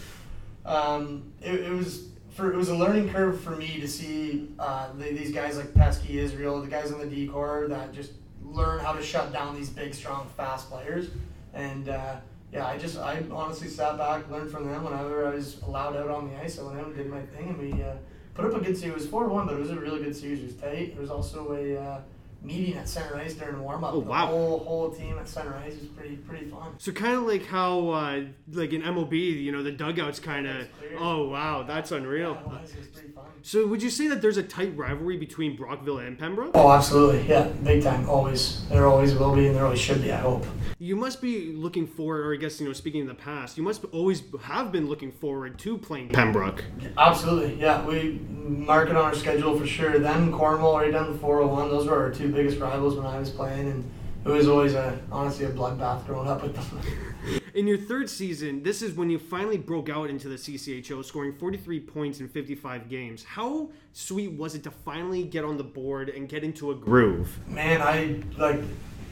um, 0.64 1.32
it, 1.42 1.58
it 1.58 1.72
was 1.72 2.04
for 2.30 2.52
it 2.52 2.56
was 2.56 2.68
a 2.68 2.76
learning 2.76 3.10
curve 3.10 3.40
for 3.40 3.56
me 3.56 3.80
to 3.80 3.88
see 3.88 4.48
uh, 4.60 4.92
the, 4.92 5.06
these 5.06 5.32
guys 5.32 5.56
like 5.56 5.74
Peski, 5.74 6.10
Israel, 6.10 6.62
the 6.62 6.68
guys 6.68 6.92
on 6.92 7.00
the 7.00 7.06
decor 7.06 7.66
that 7.68 7.92
just 7.92 8.12
learn 8.44 8.78
how 8.78 8.92
to 8.92 9.02
shut 9.02 9.32
down 9.32 9.56
these 9.56 9.70
big, 9.70 9.94
strong, 9.94 10.28
fast 10.36 10.70
players. 10.70 11.08
And 11.52 11.88
uh, 11.88 12.14
yeah, 12.52 12.64
I 12.64 12.78
just 12.78 12.96
I 12.96 13.24
honestly 13.32 13.66
sat 13.66 13.98
back, 13.98 14.30
learned 14.30 14.52
from 14.52 14.70
them 14.70 14.84
whenever 14.84 15.26
I 15.26 15.34
was 15.34 15.60
allowed 15.62 15.96
out 15.96 16.10
on 16.10 16.30
the 16.30 16.40
ice. 16.40 16.60
I 16.60 16.62
went 16.62 16.78
out 16.78 16.86
and 16.86 16.94
did 16.94 17.10
my 17.10 17.22
thing, 17.22 17.48
and 17.48 17.58
we 17.58 17.82
uh, 17.82 17.94
put 18.38 18.54
up 18.54 18.60
a 18.60 18.64
good 18.64 18.78
series. 18.78 18.92
It 18.92 18.94
was 18.94 19.06
four 19.08 19.26
one, 19.26 19.46
but 19.46 19.56
it 19.56 19.58
was 19.58 19.70
a 19.70 19.76
really 19.76 20.00
good 20.00 20.14
series. 20.14 20.38
It 20.38 20.44
was 20.44 20.54
tight. 20.54 20.92
There 20.92 21.00
was 21.00 21.10
also 21.10 21.54
a 21.54 21.76
uh, 21.76 22.00
meeting 22.42 22.74
at 22.76 22.88
center 22.88 23.16
ice 23.16 23.34
during 23.34 23.60
warm 23.62 23.84
up. 23.84 23.94
Oh, 23.94 24.00
the 24.00 24.08
wow. 24.08 24.26
whole 24.26 24.58
whole 24.60 24.90
team 24.90 25.18
at 25.18 25.28
center 25.28 25.54
ice 25.54 25.74
was 25.74 25.88
pretty 25.88 26.16
pretty 26.16 26.46
fun. 26.46 26.74
So 26.78 26.92
kind 26.92 27.14
of 27.14 27.24
like 27.24 27.46
how, 27.46 27.88
uh, 27.90 28.22
like 28.52 28.72
in 28.72 28.82
MLB, 28.82 29.42
you 29.42 29.52
know, 29.52 29.62
the 29.62 29.72
dugouts 29.72 30.20
kind 30.20 30.46
of. 30.46 30.68
Oh 30.98 31.28
wow, 31.28 31.62
that's 31.62 31.92
unreal. 31.92 32.34
Yeah, 32.34 32.60
was, 32.60 32.70
it 32.70 32.78
was 32.78 32.86
pretty 32.88 33.08
fun. 33.08 33.24
So 33.42 33.66
would 33.66 33.82
you 33.82 33.90
say 33.90 34.08
that 34.08 34.20
there's 34.22 34.36
a 34.36 34.42
tight 34.42 34.76
rivalry 34.76 35.16
between 35.16 35.56
Brockville 35.56 35.98
and 35.98 36.18
Pembroke? 36.18 36.52
Oh, 36.54 36.70
absolutely. 36.70 37.28
Yeah, 37.28 37.48
big 37.62 37.82
time. 37.82 38.08
Always. 38.08 38.68
There 38.68 38.86
always 38.86 39.14
will 39.14 39.34
be, 39.34 39.46
and 39.46 39.56
there 39.56 39.64
always 39.64 39.80
should 39.80 40.02
be. 40.02 40.12
I 40.12 40.18
hope. 40.18 40.44
You 40.78 40.96
must 40.96 41.20
be 41.20 41.52
looking 41.52 41.86
forward, 41.86 42.26
or 42.26 42.34
I 42.34 42.36
guess 42.36 42.60
you 42.60 42.66
know, 42.66 42.72
speaking 42.72 43.00
in 43.00 43.06
the 43.06 43.14
past, 43.14 43.56
you 43.56 43.62
must 43.62 43.84
always 43.86 44.22
have 44.42 44.70
been 44.70 44.88
looking 44.88 45.12
forward 45.12 45.58
to 45.60 45.78
playing 45.78 46.08
Pembroke. 46.10 46.64
Absolutely, 46.96 47.60
yeah. 47.60 47.84
We 47.84 48.20
mark 48.28 48.88
it 48.88 48.96
on 48.96 49.04
our 49.04 49.14
schedule 49.14 49.58
for 49.58 49.66
sure. 49.66 49.98
Then 49.98 50.32
Cornwall, 50.32 50.76
right 50.78 50.92
down 50.92 51.12
the 51.12 51.18
401. 51.18 51.68
Those 51.70 51.86
were 51.86 52.00
our 52.00 52.10
two 52.10 52.27
biggest 52.28 52.58
rivals 52.58 52.96
when 52.96 53.06
I 53.06 53.18
was 53.18 53.30
playing, 53.30 53.68
and 53.68 53.90
it 54.24 54.28
was 54.28 54.48
always 54.48 54.74
a 54.74 54.98
honestly 55.10 55.46
a 55.46 55.50
bloodbath 55.50 56.06
growing 56.06 56.28
up 56.28 56.42
with 56.42 56.54
them. 56.54 57.40
In 57.54 57.66
your 57.66 57.78
third 57.78 58.08
season, 58.08 58.62
this 58.62 58.82
is 58.82 58.94
when 58.94 59.10
you 59.10 59.18
finally 59.18 59.58
broke 59.58 59.88
out 59.88 60.10
into 60.10 60.28
the 60.28 60.36
CCHL, 60.36 61.04
scoring 61.04 61.32
43 61.32 61.80
points 61.80 62.20
in 62.20 62.28
55 62.28 62.88
games. 62.88 63.24
How 63.24 63.70
sweet 63.92 64.32
was 64.32 64.54
it 64.54 64.62
to 64.64 64.70
finally 64.70 65.24
get 65.24 65.44
on 65.44 65.56
the 65.56 65.64
board 65.64 66.08
and 66.08 66.28
get 66.28 66.44
into 66.44 66.70
a 66.70 66.74
groove? 66.74 67.36
Man, 67.48 67.82
I 67.82 68.20
like. 68.36 68.60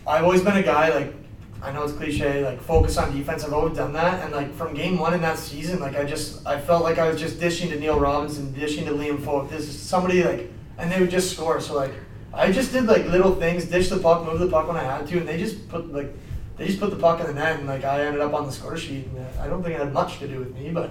I've 0.07 0.23
always 0.23 0.43
been 0.43 0.57
a 0.57 0.63
guy 0.63 0.95
like. 0.95 1.15
I 1.63 1.73
know 1.73 1.83
it's 1.85 1.95
cliche, 1.95 2.45
like 2.45 2.61
focus 2.61 2.99
on 2.99 3.17
defense. 3.17 3.43
I've 3.43 3.55
always 3.55 3.77
done 3.77 3.95
that, 3.95 4.23
and 4.23 4.33
like 4.33 4.55
from 4.55 4.75
game 4.75 4.99
one 4.99 5.15
in 5.15 5.23
that 5.23 5.39
season, 5.39 5.81
like 5.81 5.97
I 5.97 6.05
just 6.05 6.47
I 6.47 6.61
felt 6.61 6.85
like 6.85 6.99
I 6.99 7.09
was 7.09 7.19
just 7.19 7.41
dishing 7.41 7.71
to 7.71 7.81
Neil 7.81 7.99
Robinson, 7.99 8.53
dishing 8.53 8.85
to 8.85 8.93
Liam 8.93 9.25
Folk. 9.25 9.51
This 9.51 9.67
is 9.67 9.81
somebody 9.81 10.23
like, 10.23 10.53
and 10.79 10.93
they 10.93 11.01
would 11.01 11.11
just 11.11 11.33
score. 11.33 11.61
So 11.61 11.75
like, 11.75 11.93
I 12.37 12.52
just 12.52 12.73
did 12.73 12.85
like 12.85 13.07
little 13.07 13.35
things, 13.35 13.64
dish 13.64 13.88
the 13.88 13.99
puck, 13.99 14.25
move 14.25 14.38
the 14.40 14.49
puck 14.49 14.69
when 14.69 14.76
I 14.76 14.85
had 14.85 15.07
to, 15.09 15.19
and 15.19 15.26
they 15.28 15.38
just 15.38 15.69
put 15.69 15.93
like, 15.93 16.14
they 16.57 16.66
just 16.66 16.81
put 16.81 16.90
the 16.90 16.97
puck 16.97 17.21
in 17.21 17.26
the 17.26 17.33
net, 17.35 17.59
and 17.59 17.66
like 17.66 17.85
I 17.85 18.05
ended 18.05 18.21
up 18.21 18.35
on 18.35 18.47
the 18.47 18.52
score 18.52 18.76
sheet. 18.76 19.07
And 19.07 19.19
uh, 19.19 19.43
I 19.43 19.47
don't 19.49 19.62
think 19.62 19.75
it 19.75 19.81
had 19.81 19.93
much 19.93 20.19
to 20.21 20.28
do 20.28 20.38
with 20.38 20.55
me, 20.55 20.71
but 20.71 20.90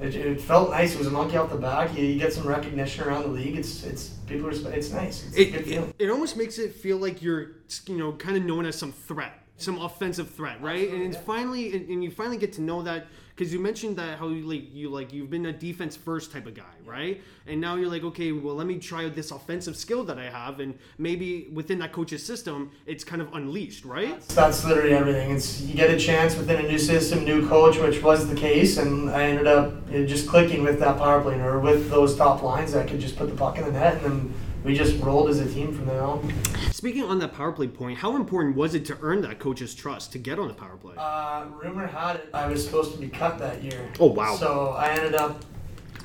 it, 0.00 0.14
it 0.14 0.40
felt 0.40 0.70
nice. 0.70 0.94
It 0.94 0.98
was 0.98 1.06
a 1.06 1.10
monkey 1.10 1.36
off 1.36 1.50
the 1.50 1.56
back. 1.56 1.96
You, 1.96 2.04
you 2.04 2.18
get 2.18 2.32
some 2.32 2.46
recognition 2.46 3.04
around 3.04 3.22
the 3.22 3.28
league. 3.28 3.56
It's 3.56 3.84
it's 3.84 4.08
people 4.26 4.48
respect. 4.48 4.76
It's 4.76 4.90
nice. 4.90 5.26
It's 5.26 5.36
a 5.36 5.40
It, 5.42 5.52
good 5.52 5.64
feeling. 5.64 5.94
it, 5.98 6.04
it 6.06 6.10
almost 6.10 6.36
makes 6.36 6.58
it 6.58 6.74
feel 6.74 6.96
like 6.98 7.22
you're, 7.22 7.52
you 7.86 7.96
know, 7.96 8.12
kind 8.12 8.36
of 8.36 8.44
known 8.44 8.66
as 8.66 8.76
some 8.76 8.92
threat, 8.92 9.32
some 9.56 9.78
offensive 9.80 10.30
threat, 10.30 10.60
right? 10.60 10.74
Absolutely, 10.76 10.96
and 11.04 11.06
it's 11.06 11.16
yeah. 11.16 11.26
finally, 11.26 11.76
and, 11.76 11.88
and 11.90 12.04
you 12.04 12.10
finally 12.10 12.38
get 12.38 12.52
to 12.54 12.62
know 12.62 12.82
that 12.82 13.06
because 13.34 13.52
you 13.52 13.58
mentioned 13.58 13.96
that 13.96 14.18
how 14.18 14.28
you 14.28 14.46
like 14.46 14.72
you 14.72 14.88
like 14.88 15.12
you've 15.12 15.30
been 15.30 15.46
a 15.46 15.52
defense 15.52 15.96
first 15.96 16.30
type 16.30 16.46
of 16.46 16.54
guy, 16.54 16.62
right? 16.84 17.20
And 17.46 17.60
now 17.60 17.74
you're 17.74 17.88
like, 17.88 18.04
okay, 18.04 18.32
well, 18.32 18.54
let 18.54 18.66
me 18.66 18.78
try 18.78 19.04
out 19.04 19.14
this 19.14 19.30
offensive 19.30 19.76
skill 19.76 20.04
that 20.04 20.18
I 20.18 20.30
have, 20.30 20.60
and 20.60 20.78
maybe 20.98 21.48
within 21.52 21.78
that 21.80 21.92
coach's 21.92 22.24
system, 22.24 22.70
it's 22.86 23.02
kind 23.02 23.20
of 23.20 23.32
unleashed, 23.34 23.84
right? 23.84 24.10
That's, 24.10 24.34
that's 24.34 24.64
literally 24.64 24.92
everything. 24.92 25.32
It's 25.32 25.60
you 25.60 25.74
get 25.74 25.90
a 25.90 25.98
chance 25.98 26.36
within 26.36 26.64
a 26.64 26.68
new 26.68 26.78
system, 26.78 27.24
new 27.24 27.46
coach, 27.48 27.78
which 27.78 28.02
was 28.02 28.28
the 28.28 28.36
case, 28.36 28.78
and 28.78 29.10
I 29.10 29.24
ended 29.24 29.46
up 29.46 29.90
just 29.90 30.28
clicking 30.28 30.62
with 30.62 30.78
that 30.80 30.98
power 30.98 31.20
play 31.20 31.40
or 31.40 31.58
with 31.58 31.90
those 31.90 32.16
top 32.16 32.42
lines 32.42 32.72
that 32.72 32.88
could 32.88 33.00
just 33.00 33.16
put 33.16 33.28
the 33.28 33.36
puck 33.36 33.58
in 33.58 33.64
the 33.64 33.72
net, 33.72 33.94
and 33.94 34.04
then 34.04 34.34
we 34.64 34.74
just 34.74 35.00
rolled 35.02 35.28
as 35.28 35.40
a 35.40 35.48
team 35.52 35.72
from 35.72 35.86
there 35.86 36.02
on. 36.02 36.32
Speaking 36.72 37.04
on 37.04 37.18
that 37.18 37.34
power 37.34 37.52
play 37.52 37.68
point, 37.68 37.98
how 37.98 38.16
important 38.16 38.56
was 38.56 38.74
it 38.74 38.84
to 38.86 38.98
earn 39.02 39.20
that 39.22 39.38
coach's 39.38 39.74
trust 39.74 40.12
to 40.12 40.18
get 40.18 40.38
on 40.38 40.48
the 40.48 40.54
power 40.54 40.76
play? 40.76 40.94
Uh, 40.96 41.44
rumor 41.62 41.86
had 41.86 42.16
it 42.16 42.30
I 42.32 42.46
was 42.48 42.64
supposed 42.64 42.92
to 42.92 42.98
be 42.98 43.08
cut 43.08 43.38
that 43.38 43.62
year. 43.62 43.88
Oh, 44.00 44.06
wow. 44.06 44.34
So 44.36 44.70
I 44.70 44.90
ended 44.90 45.14
up 45.14 45.44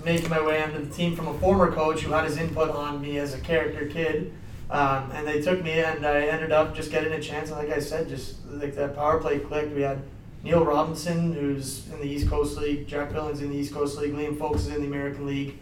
making 0.03 0.29
my 0.29 0.41
way 0.41 0.61
onto 0.61 0.83
the 0.85 0.93
team 0.93 1.15
from 1.15 1.27
a 1.29 1.33
former 1.39 1.71
coach 1.71 2.01
who 2.01 2.11
had 2.11 2.25
his 2.25 2.37
input 2.37 2.69
on 2.69 3.01
me 3.01 3.17
as 3.17 3.33
a 3.33 3.39
character 3.39 3.87
kid. 3.87 4.33
Um, 4.69 5.09
and 5.13 5.25
they 5.27 5.41
took 5.41 5.63
me, 5.63 5.79
and 5.79 6.05
I 6.05 6.27
ended 6.27 6.51
up 6.51 6.75
just 6.75 6.91
getting 6.91 7.13
a 7.13 7.21
chance. 7.21 7.49
And 7.49 7.57
like 7.57 7.75
I 7.75 7.79
said, 7.79 8.07
just 8.07 8.45
like 8.49 8.75
that 8.75 8.95
power 8.95 9.19
play 9.19 9.39
clicked. 9.39 9.73
We 9.73 9.81
had 9.81 10.01
Neil 10.43 10.63
Robinson, 10.63 11.33
who's 11.33 11.87
in 11.91 11.99
the 11.99 12.05
East 12.05 12.29
Coast 12.29 12.57
League, 12.57 12.87
Jack 12.87 13.11
Billings 13.11 13.41
in 13.41 13.49
the 13.49 13.57
East 13.57 13.73
Coast 13.73 13.97
League, 13.97 14.13
Liam 14.13 14.37
Folkes 14.37 14.61
is 14.61 14.67
in 14.67 14.81
the 14.81 14.87
American 14.87 15.25
League. 15.25 15.57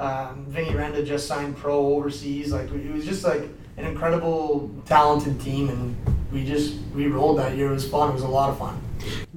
Um, 0.00 0.46
Vinny 0.48 0.70
Renda 0.70 1.04
just 1.06 1.26
signed 1.26 1.56
pro 1.56 1.94
overseas. 1.94 2.52
Like 2.52 2.70
it 2.72 2.92
was 2.92 3.04
just 3.04 3.22
like 3.24 3.42
an 3.76 3.84
incredible, 3.86 4.70
talented 4.86 5.40
team, 5.40 5.68
and 5.68 5.96
we 6.32 6.44
just 6.44 6.76
we 6.94 7.06
rolled 7.06 7.38
that 7.38 7.56
year. 7.56 7.68
It 7.68 7.74
was 7.74 7.88
fun. 7.88 8.10
It 8.10 8.14
was 8.14 8.22
a 8.22 8.28
lot 8.28 8.50
of 8.50 8.58
fun. 8.58 8.80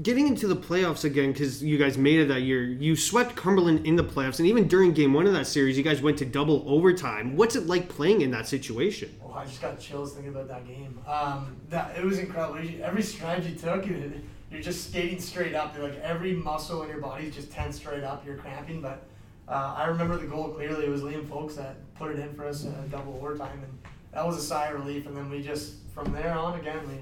Getting 0.01 0.27
into 0.27 0.47
the 0.47 0.55
playoffs 0.57 1.05
again, 1.05 1.31
because 1.31 1.63
you 1.63 1.77
guys 1.77 1.97
made 1.97 2.19
it 2.19 2.27
that 2.27 2.41
year, 2.41 2.63
you 2.63 2.95
swept 2.97 3.35
Cumberland 3.35 3.85
in 3.85 3.95
the 3.95 4.03
playoffs, 4.03 4.39
and 4.39 4.47
even 4.47 4.67
during 4.67 4.91
game 4.93 5.13
one 5.13 5.25
of 5.25 5.33
that 5.33 5.47
series, 5.47 5.77
you 5.77 5.83
guys 5.83 6.01
went 6.01 6.17
to 6.17 6.25
double 6.25 6.63
overtime. 6.67 7.37
What's 7.37 7.55
it 7.55 7.67
like 7.67 7.87
playing 7.87 8.21
in 8.21 8.31
that 8.31 8.45
situation? 8.47 9.15
Oh, 9.23 9.31
I 9.33 9.45
just 9.45 9.61
got 9.61 9.79
chills 9.79 10.13
thinking 10.13 10.33
about 10.33 10.47
that 10.49 10.67
game. 10.67 10.99
Um, 11.07 11.55
that 11.69 11.97
it 11.97 12.03
was 12.03 12.19
incredible. 12.19 12.59
Every 12.81 13.03
stride 13.03 13.43
you 13.45 13.55
took, 13.55 13.85
you- 13.85 14.21
you're 14.51 14.61
just 14.61 14.89
skating 14.91 15.19
straight 15.19 15.55
up. 15.55 15.75
You're 15.75 15.87
like 15.87 15.99
every 16.01 16.33
muscle 16.33 16.83
in 16.83 16.89
your 16.89 16.99
body 16.99 17.25
is 17.27 17.35
just 17.35 17.51
tensed 17.51 17.79
straight 17.79 18.03
up. 18.03 18.23
You're 18.25 18.35
cramping, 18.37 18.81
but 18.81 19.01
uh, 19.47 19.75
I 19.77 19.85
remember 19.85 20.17
the 20.17 20.27
goal 20.27 20.49
clearly. 20.49 20.85
It 20.85 20.89
was 20.89 21.01
Liam 21.01 21.27
Folkes 21.27 21.55
that 21.55 21.75
put 21.95 22.11
it 22.11 22.19
in 22.19 22.33
for 22.33 22.45
us 22.45 22.65
uh, 22.65 22.71
double 22.89 23.15
overtime, 23.15 23.61
and 23.63 23.77
that 24.13 24.25
was 24.25 24.37
a 24.37 24.41
sigh 24.41 24.67
of 24.67 24.79
relief. 24.79 25.05
And 25.05 25.15
then 25.15 25.29
we 25.29 25.41
just 25.41 25.75
from 25.93 26.11
there 26.13 26.31
on 26.33 26.59
again 26.59 26.79
we 26.87 26.99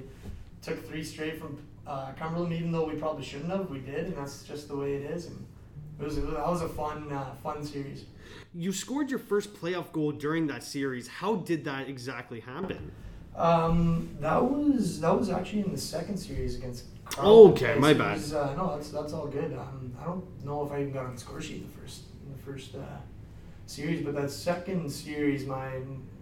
took 0.61 0.85
three 0.87 1.03
straight 1.03 1.39
from 1.39 1.57
uh, 1.85 2.11
Cumberland, 2.13 2.53
even 2.53 2.71
though 2.71 2.87
we 2.87 2.95
probably 2.95 3.23
shouldn't 3.23 3.51
have. 3.51 3.69
We 3.69 3.79
did, 3.79 4.05
and 4.05 4.17
that's 4.17 4.43
just 4.43 4.67
the 4.67 4.75
way 4.75 4.95
it 4.95 5.11
is. 5.11 5.27
And 5.27 5.45
it 5.99 6.03
was, 6.03 6.17
it 6.17 6.25
was 6.25 6.33
that 6.33 6.47
was 6.47 6.61
a 6.61 6.69
fun 6.69 7.11
uh, 7.11 7.33
fun 7.43 7.63
series. 7.63 8.05
You 8.53 8.71
scored 8.71 9.09
your 9.09 9.19
first 9.19 9.53
playoff 9.53 9.91
goal 9.91 10.11
during 10.11 10.47
that 10.47 10.63
series. 10.63 11.07
How 11.07 11.35
did 11.35 11.63
that 11.65 11.87
exactly 11.87 12.39
happen? 12.39 12.91
Um, 13.35 14.09
that 14.19 14.43
was 14.43 14.99
that 15.01 15.17
was 15.17 15.29
actually 15.29 15.61
in 15.61 15.71
the 15.71 15.77
second 15.77 16.17
series 16.17 16.55
against. 16.57 16.85
Okay, 17.17 17.75
my 17.77 17.93
bad. 17.93 18.17
was, 18.17 18.33
uh, 18.33 18.55
no, 18.55 18.75
that's 18.75 18.89
that's 18.89 19.13
all 19.13 19.27
good. 19.27 19.53
Um, 19.53 19.93
I 20.01 20.05
don't 20.05 20.45
know 20.45 20.65
if 20.65 20.71
I 20.71 20.81
even 20.81 20.93
got 20.93 21.05
on 21.05 21.13
the 21.13 21.19
score 21.19 21.41
sheet 21.41 21.65
the 21.73 21.79
first 21.79 22.03
in 22.10 22.10
first 22.45 22.75
uh, 22.75 22.79
series, 23.65 24.03
but 24.03 24.15
that 24.15 24.31
second 24.31 24.89
series, 24.91 25.45
my 25.45 25.71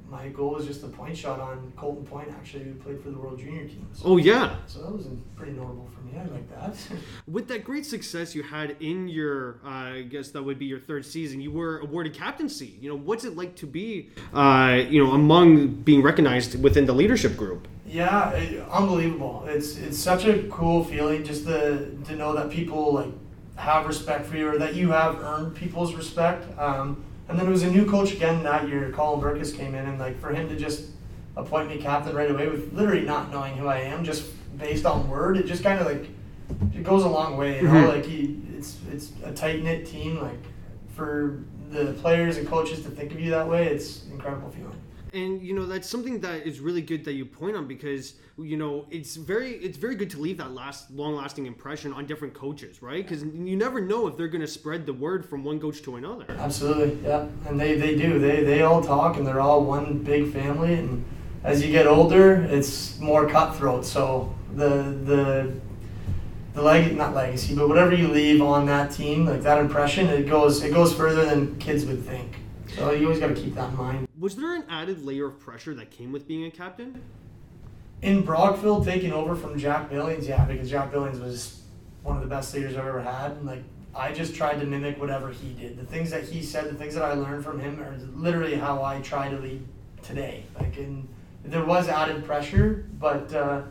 my 0.09 0.27
goal 0.29 0.55
was 0.55 0.65
just 0.65 0.83
a 0.83 0.88
point 0.88 1.15
shot 1.15 1.39
on 1.39 1.71
Colton 1.77 2.03
Point, 2.03 2.29
actually, 2.31 2.63
who 2.63 2.73
played 2.73 2.99
for 2.99 3.11
the 3.11 3.17
World 3.19 3.38
Junior 3.38 3.65
team. 3.67 3.88
So, 3.93 4.01
Oh, 4.05 4.17
yeah. 4.17 4.55
so 4.65 4.81
that 4.81 4.91
was 4.91 5.07
pretty 5.35 5.51
notable 5.51 5.88
for 5.93 6.01
me. 6.01 6.19
I 6.19 6.25
like 6.25 6.49
that. 6.49 6.75
With 7.27 7.47
that 7.49 7.63
great 7.63 7.85
success 7.85 8.33
you 8.33 8.41
had 8.41 8.75
in 8.79 9.07
your, 9.07 9.59
uh, 9.63 9.67
I 9.69 10.01
guess 10.09 10.29
that 10.31 10.41
would 10.41 10.57
be 10.57 10.65
your 10.65 10.79
third 10.79 11.05
season, 11.05 11.41
you 11.41 11.51
were 11.51 11.77
awarded 11.81 12.15
captaincy. 12.15 12.75
You 12.81 12.89
know, 12.89 12.95
what's 12.97 13.23
it 13.23 13.38
like 13.38 13.55
to 13.57 13.67
be, 13.67 14.09
uh, 14.33 14.81
you 14.89 15.03
know, 15.03 15.11
among 15.11 15.67
being 15.83 16.01
recognized 16.01 16.59
within 16.59 16.88
the 16.88 16.93
leadership 16.93 17.38
group? 17.38 17.67
Yeah, 17.85 18.31
it, 18.31 18.67
unbelievable. 18.71 19.45
It's 19.47 19.77
it's 19.77 19.97
such 19.99 20.25
a 20.25 20.43
cool 20.49 20.83
feeling 20.83 21.23
just 21.23 21.45
to 21.45 21.95
to 22.05 22.15
know 22.15 22.33
that 22.33 22.49
people 22.49 22.93
like 22.93 23.11
have 23.59 23.85
respect 23.85 24.25
for 24.25 24.37
you 24.37 24.47
or 24.49 24.57
that 24.57 24.73
you 24.73 24.91
have 24.91 25.19
earned 25.21 25.53
people's 25.55 25.93
respect. 25.93 26.45
Um, 26.57 27.03
and 27.27 27.37
then 27.37 27.45
it 27.45 27.49
was 27.49 27.63
a 27.63 27.69
new 27.71 27.85
coach 27.85 28.13
again 28.13 28.41
that 28.43 28.67
year. 28.67 28.91
Colin 28.91 29.21
Burkus 29.21 29.55
came 29.55 29.75
in, 29.75 29.85
and 29.85 29.99
like 29.99 30.19
for 30.19 30.33
him 30.33 30.49
to 30.49 30.55
just 30.55 30.85
appoint 31.37 31.69
me 31.69 31.77
captain 31.77 32.15
right 32.15 32.31
away 32.31 32.47
with 32.47 32.73
literally 32.73 33.01
not 33.05 33.31
knowing 33.31 33.55
who 33.55 33.67
I 33.67 33.79
am, 33.81 34.03
just 34.03 34.25
based 34.57 34.85
on 34.85 35.07
word, 35.09 35.37
it 35.37 35.45
just 35.45 35.61
kind 35.63 35.79
of 35.79 35.85
like 35.85 36.07
it 36.73 36.83
goes 36.83 37.03
a 37.03 37.07
long 37.07 37.37
way. 37.37 37.57
You 37.57 37.67
know, 37.67 37.73
Mhm. 37.73 37.87
like 37.89 38.05
he, 38.05 38.39
it's 38.57 38.77
it's 38.91 39.11
a 39.23 39.31
tight 39.31 39.61
knit 39.63 39.85
team. 39.85 40.19
Like 40.21 40.41
for 40.95 41.39
the 41.69 41.93
players 42.01 42.37
and 42.37 42.47
coaches 42.47 42.81
to 42.83 42.89
think 42.89 43.11
of 43.11 43.19
you 43.19 43.29
that 43.31 43.47
way, 43.47 43.67
it's 43.67 44.05
an 44.05 44.13
incredible 44.13 44.49
feeling. 44.49 44.78
And 45.13 45.41
you 45.41 45.53
know 45.53 45.65
that's 45.65 45.89
something 45.89 46.19
that 46.19 46.47
is 46.47 46.59
really 46.59 46.81
good 46.81 47.03
that 47.05 47.13
you 47.13 47.25
point 47.25 47.55
on 47.55 47.67
because 47.67 48.15
you 48.37 48.57
know 48.57 48.85
it's 48.89 49.15
very 49.15 49.51
it's 49.53 49.77
very 49.77 49.95
good 49.95 50.09
to 50.09 50.19
leave 50.19 50.37
that 50.37 50.51
last 50.53 50.89
long 50.91 51.15
lasting 51.15 51.45
impression 51.45 51.93
on 51.93 52.05
different 52.05 52.33
coaches 52.33 52.81
right 52.81 53.05
because 53.05 53.23
you 53.23 53.55
never 53.55 53.81
know 53.81 54.07
if 54.07 54.17
they're 54.17 54.27
going 54.27 54.41
to 54.41 54.47
spread 54.47 54.85
the 54.85 54.93
word 54.93 55.25
from 55.25 55.43
one 55.43 55.59
coach 55.59 55.81
to 55.81 55.95
another 55.95 56.25
Absolutely, 56.39 56.97
yeah, 57.05 57.27
and 57.47 57.59
they, 57.59 57.75
they 57.77 57.95
do. 57.95 58.17
They 58.17 58.43
they 58.43 58.61
all 58.61 58.81
talk, 58.81 59.17
and 59.17 59.27
they're 59.27 59.41
all 59.41 59.63
one 59.63 59.99
big 59.99 60.31
family. 60.31 60.73
And 60.73 61.03
as 61.43 61.63
you 61.63 61.71
get 61.71 61.85
older, 61.85 62.35
it's 62.35 62.99
more 62.99 63.29
cutthroat. 63.29 63.85
So 63.85 64.33
the 64.55 64.97
the 65.03 65.53
the 66.53 66.61
leg 66.61 66.95
not 66.95 67.13
legacy, 67.13 67.55
but 67.55 67.67
whatever 67.67 67.93
you 67.93 68.07
leave 68.07 68.41
on 68.41 68.65
that 68.67 68.91
team, 68.91 69.25
like 69.25 69.41
that 69.41 69.59
impression, 69.59 70.07
it 70.07 70.27
goes 70.29 70.63
it 70.63 70.73
goes 70.73 70.93
further 70.93 71.25
than 71.25 71.57
kids 71.57 71.85
would 71.85 72.05
think. 72.05 72.37
So 72.75 72.91
you 72.91 73.05
always 73.05 73.19
got 73.19 73.27
to 73.27 73.35
keep 73.35 73.55
that 73.55 73.69
in 73.69 73.77
mind. 73.77 74.07
Was 74.17 74.35
there 74.35 74.55
an 74.55 74.63
added 74.69 75.03
layer 75.03 75.27
of 75.27 75.39
pressure 75.39 75.73
that 75.75 75.91
came 75.91 76.11
with 76.11 76.27
being 76.27 76.45
a 76.45 76.51
captain? 76.51 77.01
In 78.01 78.23
Brockville, 78.23 78.83
taking 78.83 79.11
over 79.11 79.35
from 79.35 79.57
Jack 79.57 79.89
Billings, 79.89 80.27
yeah, 80.27 80.45
because 80.45 80.69
Jack 80.69 80.91
Billings 80.91 81.19
was 81.19 81.61
one 82.03 82.15
of 82.15 82.23
the 82.23 82.29
best 82.29 82.53
leaders 82.53 82.75
I've 82.75 82.85
ever 82.85 83.01
had. 83.01 83.31
And 83.31 83.45
like 83.45 83.63
I 83.95 84.11
just 84.11 84.35
tried 84.35 84.59
to 84.59 84.65
mimic 84.65 84.99
whatever 84.99 85.31
he 85.31 85.53
did. 85.53 85.77
The 85.77 85.85
things 85.85 86.11
that 86.11 86.23
he 86.23 86.41
said, 86.41 86.69
the 86.69 86.75
things 86.75 86.93
that 86.95 87.03
I 87.03 87.13
learned 87.13 87.43
from 87.43 87.59
him, 87.59 87.79
are 87.81 87.97
literally 88.15 88.55
how 88.55 88.83
I 88.83 89.01
try 89.01 89.29
to 89.29 89.38
lead 89.38 89.65
today. 90.01 90.45
Like, 90.57 90.77
and 90.77 91.07
there 91.43 91.65
was 91.65 91.88
added 91.88 92.25
pressure, 92.25 92.85
but. 92.99 93.33
Uh, 93.33 93.61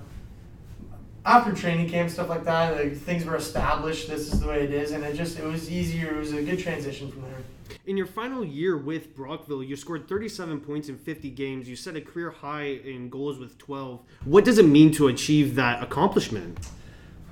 after 1.25 1.52
training 1.52 1.90
camp 1.90 2.09
stuff 2.09 2.28
like 2.28 2.45
that, 2.45 2.75
like 2.75 2.97
things 2.97 3.25
were 3.25 3.37
established. 3.37 4.09
This 4.09 4.33
is 4.33 4.40
the 4.40 4.49
way 4.49 4.62
it 4.62 4.73
is, 4.73 4.93
and 4.93 5.05
it 5.05 5.14
just 5.14 5.38
it 5.38 5.45
was 5.45 5.71
easier. 5.71 6.14
It 6.14 6.19
was 6.19 6.33
a 6.33 6.43
good 6.43 6.59
transition 6.59 7.12
from 7.12 7.23
there. 7.23 7.38
In 7.87 7.97
your 7.97 8.07
final 8.07 8.45
year 8.45 8.77
with 8.77 9.15
Brockville, 9.15 9.63
you 9.63 9.77
scored 9.77 10.09
37 10.09 10.61
points 10.61 10.89
in 10.89 10.99
50 10.99 11.31
games. 11.31 11.69
You 11.69 11.77
set 11.77 11.97
a 11.97 12.01
career 12.01 12.31
high 12.31 12.81
in 12.85 13.09
goals 13.09 13.39
with 13.39 13.59
12. 13.59 14.01
What 14.25 14.45
does 14.45 14.59
it 14.59 14.67
mean 14.67 14.93
to 14.93 15.09
achieve 15.09 15.55
that 15.57 15.83
accomplishment? 15.83 16.59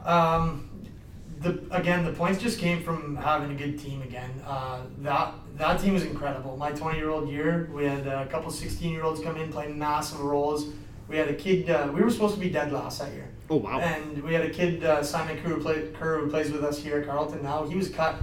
Um, 0.05 0.71
the 1.41 1.61
again, 1.71 2.05
the 2.05 2.13
points 2.13 2.41
just 2.41 2.59
came 2.59 2.83
from 2.83 3.17
having 3.17 3.51
a 3.51 3.55
good 3.55 3.79
team 3.79 4.03
again. 4.03 4.31
Uh, 4.47 4.83
that 4.99 5.35
that 5.57 5.81
team 5.81 5.95
was 5.95 6.05
incredible. 6.05 6.57
My 6.57 6.73
20 6.73 6.97
year 6.99 7.11
old 7.11 7.29
year, 7.29 7.69
we 7.73 7.85
had 7.85 8.07
a 8.07 8.27
couple 8.27 8.51
16 8.51 8.91
year 8.91 9.03
olds 9.03 9.21
come 9.21 9.37
in 9.37 9.53
playing 9.53 9.79
massive 9.79 10.21
roles. 10.21 10.69
We 11.09 11.17
had 11.17 11.29
a 11.29 11.35
kid. 11.35 11.69
Uh, 11.69 11.91
we 11.93 12.01
were 12.01 12.11
supposed 12.11 12.35
to 12.35 12.41
be 12.41 12.51
dead 12.51 12.73
last 12.73 12.99
that 13.01 13.13
year. 13.13 13.29
Oh 13.49 13.57
wow! 13.57 13.79
And 13.79 14.23
we 14.23 14.33
had 14.33 14.45
a 14.45 14.51
kid, 14.51 14.83
uh, 14.83 15.03
Simon 15.03 15.37
Kerr, 15.37 15.51
who, 15.51 15.61
play, 15.61 15.89
Kerr, 15.95 16.21
who 16.21 16.31
plays 16.31 16.51
with 16.51 16.65
us 16.65 16.79
here 16.79 16.99
at 16.99 17.07
Carleton 17.07 17.43
now. 17.43 17.65
He 17.65 17.77
was 17.77 17.89
cut 17.89 18.17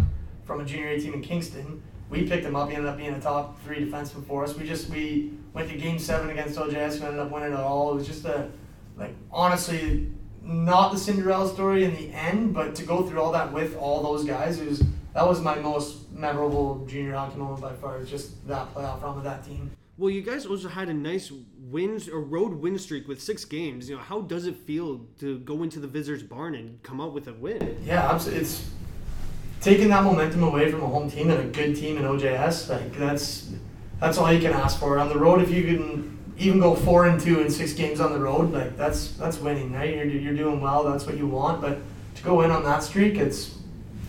from 0.43 0.59
a 0.59 0.65
junior 0.65 0.89
A 0.89 0.99
team 0.99 1.13
in 1.13 1.21
Kingston. 1.21 1.81
We 2.13 2.27
picked 2.27 2.45
him 2.45 2.55
up. 2.55 2.69
He 2.69 2.75
ended 2.75 2.91
up 2.91 2.97
being 2.97 3.11
a 3.11 3.19
top 3.19 3.59
three 3.63 3.77
defenseman 3.77 4.23
for 4.27 4.43
us. 4.43 4.55
We 4.55 4.67
just 4.67 4.87
we 4.91 5.33
went 5.51 5.67
to 5.71 5.75
game 5.75 5.97
seven 5.97 6.29
against 6.29 6.59
OJS. 6.59 6.99
We 6.99 7.07
ended 7.07 7.19
up 7.19 7.31
winning 7.31 7.53
it 7.53 7.59
all. 7.59 7.91
It 7.91 7.95
was 7.95 8.07
just 8.07 8.23
a 8.25 8.51
like 8.95 9.15
honestly 9.31 10.11
not 10.43 10.91
the 10.91 10.99
Cinderella 10.99 11.51
story 11.51 11.85
in 11.85 11.95
the 11.95 12.11
end, 12.11 12.53
but 12.53 12.75
to 12.75 12.83
go 12.83 13.01
through 13.01 13.19
all 13.19 13.31
that 13.31 13.51
with 13.51 13.75
all 13.77 14.03
those 14.03 14.25
guys, 14.25 14.59
it 14.59 14.69
was 14.69 14.83
that 15.15 15.27
was 15.27 15.41
my 15.41 15.55
most 15.55 16.11
memorable 16.11 16.85
junior 16.85 17.15
hockey 17.15 17.37
moment 17.39 17.61
by 17.61 17.73
far. 17.73 18.03
Just 18.03 18.47
that 18.47 18.71
playoff 18.75 19.01
run 19.01 19.15
with 19.15 19.23
that 19.23 19.43
team. 19.43 19.71
Well, 19.97 20.11
you 20.11 20.21
guys 20.21 20.45
also 20.45 20.67
had 20.67 20.89
a 20.89 20.93
nice 20.93 21.31
wins 21.57 22.07
or 22.07 22.21
road 22.21 22.53
win 22.53 22.77
streak 22.77 23.07
with 23.07 23.19
six 23.23 23.43
games. 23.43 23.89
You 23.89 23.95
know, 23.95 24.01
how 24.03 24.21
does 24.21 24.45
it 24.45 24.55
feel 24.55 25.07
to 25.19 25.39
go 25.39 25.63
into 25.63 25.79
the 25.79 25.87
visitors' 25.87 26.21
barn 26.21 26.53
and 26.53 26.81
come 26.83 27.01
out 27.01 27.11
with 27.11 27.27
a 27.27 27.33
win? 27.33 27.79
Yeah, 27.83 28.11
absolutely. 28.11 28.41
It's 28.41 28.69
taking 29.63 29.87
that 29.89 30.03
momentum 30.03 30.43
away 30.43 30.69
from 30.69 30.83
a 30.83 30.87
home 30.87 31.09
team 31.09 31.29
and 31.29 31.39
a 31.39 31.45
good 31.45 31.75
team 31.75 31.97
in 31.97 32.03
OJS. 32.03 32.69
Like 32.69 32.97
that's 32.97 33.51
that's 33.99 34.17
all 34.17 34.31
you 34.31 34.39
can 34.39 34.51
ask 34.51 34.79
for 34.79 34.99
on 34.99 35.07
the 35.09 35.17
road. 35.17 35.41
If 35.41 35.49
you 35.49 35.63
can 35.63 36.19
even 36.37 36.59
go 36.59 36.75
four 36.75 37.07
and 37.07 37.19
two 37.19 37.39
in 37.39 37.49
six 37.49 37.73
games 37.73 38.01
on 38.01 38.11
the 38.11 38.19
road, 38.19 38.51
like 38.51 38.75
that's 38.75 39.11
that's 39.11 39.39
winning, 39.39 39.71
right? 39.71 39.95
You're 39.95 40.05
you're 40.05 40.35
doing 40.35 40.59
well. 40.59 40.83
That's 40.83 41.05
what 41.05 41.17
you 41.17 41.27
want. 41.27 41.61
But 41.61 41.79
to 42.15 42.23
go 42.23 42.41
in 42.41 42.51
on 42.51 42.63
that 42.63 42.83
streak, 42.83 43.15
it's 43.15 43.57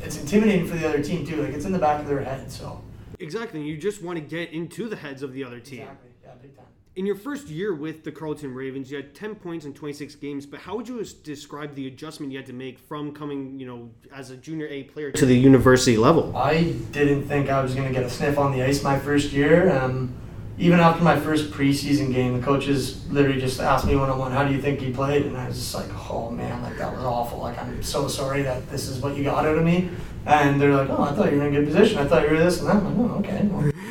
it's 0.03 0.19
intimidating 0.19 0.67
for 0.67 0.77
the 0.77 0.89
other 0.89 1.03
team 1.03 1.25
too. 1.25 1.43
Like 1.43 1.55
it's 1.55 1.65
in 1.65 1.73
the 1.73 1.79
back 1.79 2.01
of 2.01 2.09
their 2.09 2.23
head. 2.23 2.51
So 2.51 2.83
Exactly. 3.21 3.63
You 3.63 3.77
just 3.77 4.03
want 4.03 4.19
to 4.19 4.25
get 4.25 4.53
into 4.53 4.89
the 4.89 4.97
heads 4.97 5.23
of 5.23 5.33
the 5.33 5.45
other 5.45 5.61
team. 5.61 5.83
exactly, 5.83 6.11
yeah, 6.25 6.31
big 6.43 6.57
time. 6.57 6.67
In 6.97 7.07
your 7.07 7.17
first 7.17 7.49
year 7.49 7.75
with 7.75 8.05
the 8.05 8.13
Carleton 8.13 8.55
Ravens, 8.55 8.89
you 8.89 8.97
had 8.97 9.17
10 9.17 9.35
points 9.35 9.65
in 9.65 9.75
26 9.75 10.15
games, 10.15 10.47
but 10.47 10.61
how 10.61 10.77
would 10.77 10.87
you 10.87 11.05
describe 11.25 11.75
the 11.75 11.89
adjustment 11.89 12.31
you 12.31 12.39
had 12.39 12.47
to 12.47 12.53
make 12.53 12.79
from 12.79 13.13
coming, 13.13 13.59
you 13.59 13.67
know, 13.67 13.91
as 14.15 14.31
a 14.31 14.37
junior 14.37 14.69
A 14.69 14.85
player 14.85 15.11
to 15.11 15.27
the 15.27 15.37
university 15.37 15.97
level? 15.97 16.37
I 16.37 16.77
didn't 16.93 17.25
think 17.25 17.51
I 17.51 17.61
was 17.61 17.75
going 17.75 17.89
to 17.89 17.93
get 17.93 18.05
a 18.05 18.11
sniff 18.11 18.39
on 18.39 18.53
the 18.53 18.63
ice 18.63 18.85
my 18.85 18.97
first 18.97 19.33
year. 19.33 19.77
Um, 19.77 20.15
even 20.57 20.79
after 20.79 21.03
my 21.03 21.19
first 21.19 21.51
preseason 21.51 22.13
game, 22.13 22.39
the 22.39 22.47
coaches 22.47 23.05
literally 23.11 23.41
just 23.41 23.59
asked 23.59 23.89
me 23.89 23.97
one 23.97 24.09
on 24.09 24.17
one, 24.17 24.31
"How 24.31 24.45
do 24.45 24.55
you 24.55 24.63
think 24.63 24.79
he 24.79 24.93
played?" 24.93 25.27
And 25.27 25.37
I 25.37 25.49
was 25.49 25.57
just 25.57 25.75
like, 25.75 25.91
"Oh 26.09 26.31
man, 26.31 26.63
like 26.63 26.79
that 26.79 26.95
was 26.95 27.03
awful. 27.03 27.41
Like 27.41 27.61
I'm 27.61 27.83
so 27.83 28.07
sorry 28.07 28.43
that 28.43 28.71
this 28.71 28.87
is 28.87 29.01
what 29.01 29.17
you 29.17 29.25
got 29.25 29.45
out 29.45 29.59
of 29.59 29.65
me." 29.65 29.91
And 30.27 30.61
they're 30.61 30.73
like, 30.73 30.91
"Oh, 30.91 31.03
I 31.03 31.13
thought 31.13 31.33
you 31.33 31.39
were 31.39 31.49
in 31.49 31.57
a 31.57 31.59
good 31.59 31.67
position. 31.67 31.99
I 31.99 32.05
thought 32.05 32.23
you 32.23 32.31
were 32.31 32.39
this 32.39 32.61
and 32.61 32.69
that." 32.69 32.77
I'm 32.77 32.97
like, 32.97 33.11
"Oh, 33.11 33.19
okay." 33.19 33.49
Well, 33.51 33.73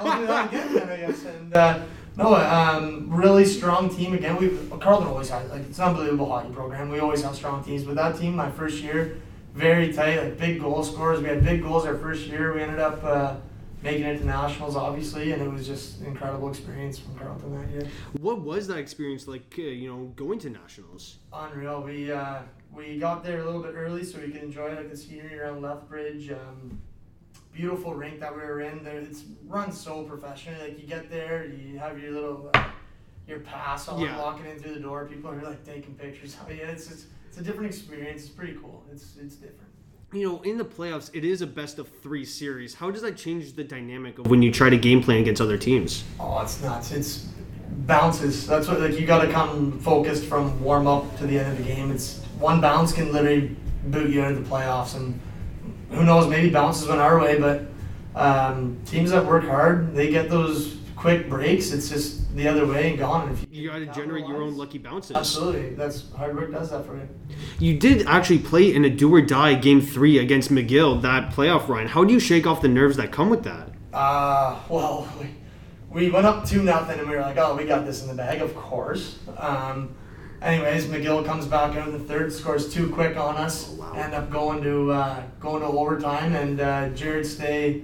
I'll 0.00 0.20
do 0.20 0.26
that 0.26 0.48
again, 0.48 0.90
I 0.90 0.96
guess. 0.96 1.24
And 1.24 1.54
uh, 1.54 1.82
no, 2.16 2.34
um, 2.34 3.08
really 3.10 3.44
strong 3.44 3.94
team 3.94 4.14
again. 4.14 4.36
We 4.36 4.50
Carleton 4.78 5.08
always 5.08 5.30
has 5.30 5.50
like 5.50 5.62
it's 5.62 5.78
an 5.78 5.84
unbelievable 5.84 6.28
hockey 6.28 6.52
program. 6.52 6.90
We 6.90 7.00
always 7.00 7.22
have 7.22 7.34
strong 7.34 7.64
teams. 7.64 7.84
But 7.84 7.94
that 7.96 8.18
team, 8.18 8.36
my 8.36 8.50
first 8.50 8.82
year, 8.82 9.18
very 9.54 9.92
tight, 9.92 10.22
like 10.22 10.38
big 10.38 10.60
goal 10.60 10.82
scorers. 10.82 11.20
We 11.20 11.28
had 11.28 11.44
big 11.44 11.62
goals 11.62 11.84
our 11.86 11.96
first 11.96 12.26
year. 12.26 12.54
We 12.54 12.62
ended 12.62 12.78
up. 12.78 13.02
Uh, 13.02 13.36
making 13.82 14.04
it 14.04 14.18
to 14.18 14.24
nationals, 14.24 14.76
obviously, 14.76 15.32
and 15.32 15.42
it 15.42 15.50
was 15.50 15.66
just 15.66 16.00
an 16.00 16.06
incredible 16.06 16.48
experience 16.48 16.98
from 16.98 17.16
Carleton 17.16 17.60
that 17.60 17.68
year. 17.70 17.90
What 18.20 18.40
was 18.40 18.68
that 18.68 18.78
experience 18.78 19.26
like? 19.26 19.54
Uh, 19.58 19.62
you 19.62 19.90
know, 19.90 20.12
going 20.14 20.38
to 20.40 20.50
nationals. 20.50 21.18
Unreal. 21.32 21.82
We 21.82 22.12
uh, 22.12 22.42
we 22.72 22.98
got 22.98 23.24
there 23.24 23.40
a 23.40 23.44
little 23.44 23.62
bit 23.62 23.74
early 23.74 24.04
so 24.04 24.20
we 24.20 24.30
could 24.30 24.42
enjoy 24.42 24.74
like 24.74 24.90
the 24.90 24.96
scenery 24.96 25.38
around 25.38 25.62
Lethbridge. 25.62 26.30
Um, 26.30 26.80
beautiful 27.52 27.94
rink 27.94 28.20
that 28.20 28.34
we 28.34 28.40
were 28.42 28.60
in. 28.60 28.82
There, 28.82 28.98
it's 28.98 29.24
run 29.46 29.72
so 29.72 30.02
professionally. 30.04 30.58
Like 30.60 30.80
you 30.80 30.86
get 30.86 31.10
there, 31.10 31.46
you 31.46 31.78
have 31.78 31.98
your 31.98 32.12
little 32.12 32.50
uh, 32.54 32.64
your 33.28 33.40
pass 33.40 33.88
on, 33.88 34.00
Yeah. 34.00 34.18
walking 34.18 34.46
in 34.46 34.58
through 34.58 34.74
the 34.74 34.80
door. 34.80 35.06
People 35.06 35.30
are 35.30 35.42
like 35.42 35.64
taking 35.64 35.94
pictures. 35.94 36.36
Oh 36.44 36.50
yeah, 36.50 36.64
it's 36.68 36.90
it's, 36.90 37.06
it's 37.28 37.38
a 37.38 37.42
different 37.42 37.66
experience. 37.66 38.22
It's 38.22 38.30
pretty 38.30 38.54
cool. 38.54 38.84
It's 38.92 39.16
it's 39.20 39.36
different. 39.36 39.68
You 40.14 40.28
know, 40.28 40.42
in 40.42 40.58
the 40.58 40.64
playoffs, 40.64 41.10
it 41.14 41.24
is 41.24 41.40
a 41.40 41.46
best 41.46 41.78
of 41.78 41.88
three 42.02 42.26
series. 42.26 42.74
How 42.74 42.90
does 42.90 43.00
that 43.00 43.16
change 43.16 43.54
the 43.54 43.64
dynamic 43.64 44.18
of 44.18 44.26
when 44.26 44.42
you 44.42 44.50
try 44.52 44.68
to 44.68 44.76
game 44.76 45.02
plan 45.02 45.20
against 45.20 45.40
other 45.40 45.56
teams? 45.56 46.04
Oh, 46.20 46.40
it's 46.42 46.60
nuts. 46.62 46.90
It's 46.92 47.28
bounces. 47.86 48.46
That's 48.46 48.68
what 48.68 48.80
like 48.80 48.98
you 49.00 49.06
got 49.06 49.24
to 49.24 49.32
come 49.32 49.78
focused 49.80 50.24
from 50.26 50.62
warm 50.62 50.86
up 50.86 51.16
to 51.18 51.26
the 51.26 51.38
end 51.38 51.52
of 51.52 51.58
the 51.58 51.64
game. 51.64 51.90
It's 51.90 52.18
one 52.38 52.60
bounce 52.60 52.92
can 52.92 53.10
literally 53.12 53.56
boot 53.86 54.10
you 54.10 54.22
into 54.22 54.40
the 54.40 54.48
playoffs, 54.48 54.96
and 54.96 55.18
who 55.92 56.04
knows? 56.04 56.28
Maybe 56.28 56.50
bounces 56.50 56.88
went 56.88 57.00
our 57.00 57.18
way, 57.20 57.38
but 57.38 57.62
um, 58.14 58.80
teams 58.84 59.10
that 59.10 59.24
work 59.24 59.44
hard, 59.44 59.94
they 59.94 60.10
get 60.10 60.28
those 60.28 60.76
quick 60.96 61.28
breaks. 61.28 61.72
It's 61.72 61.88
just 61.88 62.34
the 62.36 62.48
other 62.48 62.66
way 62.66 62.90
and 62.90 62.98
gone. 62.98 63.30
If 63.30 63.46
You 63.50 63.70
got 63.70 63.78
to 63.78 63.86
generate 63.86 64.26
your 64.26 64.42
own 64.42 64.56
lucky 64.56 64.78
bounces. 64.78 65.16
Absolutely, 65.16 65.74
that's 65.74 66.10
hard 66.12 66.36
work 66.36 66.52
does 66.52 66.70
that 66.70 66.86
for 66.86 66.96
you. 66.96 67.08
You 67.58 67.78
did 67.78 68.06
actually 68.06 68.38
play 68.38 68.74
in 68.74 68.84
a 68.84 68.90
do 68.90 69.12
or 69.12 69.20
die 69.20 69.54
game 69.54 69.80
three 69.80 70.18
against 70.18 70.50
McGill 70.50 71.02
that 71.02 71.32
playoff 71.32 71.68
run. 71.68 71.88
How 71.88 72.04
do 72.04 72.12
you 72.12 72.20
shake 72.20 72.46
off 72.46 72.62
the 72.62 72.68
nerves 72.68 72.96
that 72.96 73.12
come 73.12 73.30
with 73.30 73.44
that? 73.44 73.70
Uh, 73.92 74.58
well, 74.68 75.08
we, 75.20 76.04
we 76.04 76.10
went 76.10 76.24
up 76.26 76.46
2 76.46 76.62
nothing 76.62 76.98
and 76.98 77.08
we 77.08 77.16
were 77.16 77.22
like, 77.22 77.36
oh, 77.36 77.54
we 77.56 77.64
got 77.64 77.84
this 77.84 78.02
in 78.02 78.08
the 78.08 78.14
bag, 78.14 78.40
of 78.40 78.54
course. 78.56 79.18
Um, 79.36 79.94
anyways, 80.42 80.86
McGill 80.86 81.24
comes 81.24 81.46
back 81.46 81.76
out 81.76 81.88
in 81.88 81.92
the 81.92 81.98
third, 82.04 82.32
scores 82.32 82.72
two 82.72 82.90
quick 82.90 83.16
on 83.16 83.36
us, 83.36 83.70
Oh, 83.70 83.74
wow. 83.76 83.92
end 83.94 84.14
up 84.14 84.30
going 84.30 84.62
to 84.62 84.90
uh, 84.92 85.22
going 85.40 85.60
to 85.60 85.66
overtime, 85.68 86.34
and 86.34 86.60
uh, 86.60 86.88
Jared 86.90 87.26
Stay, 87.26 87.82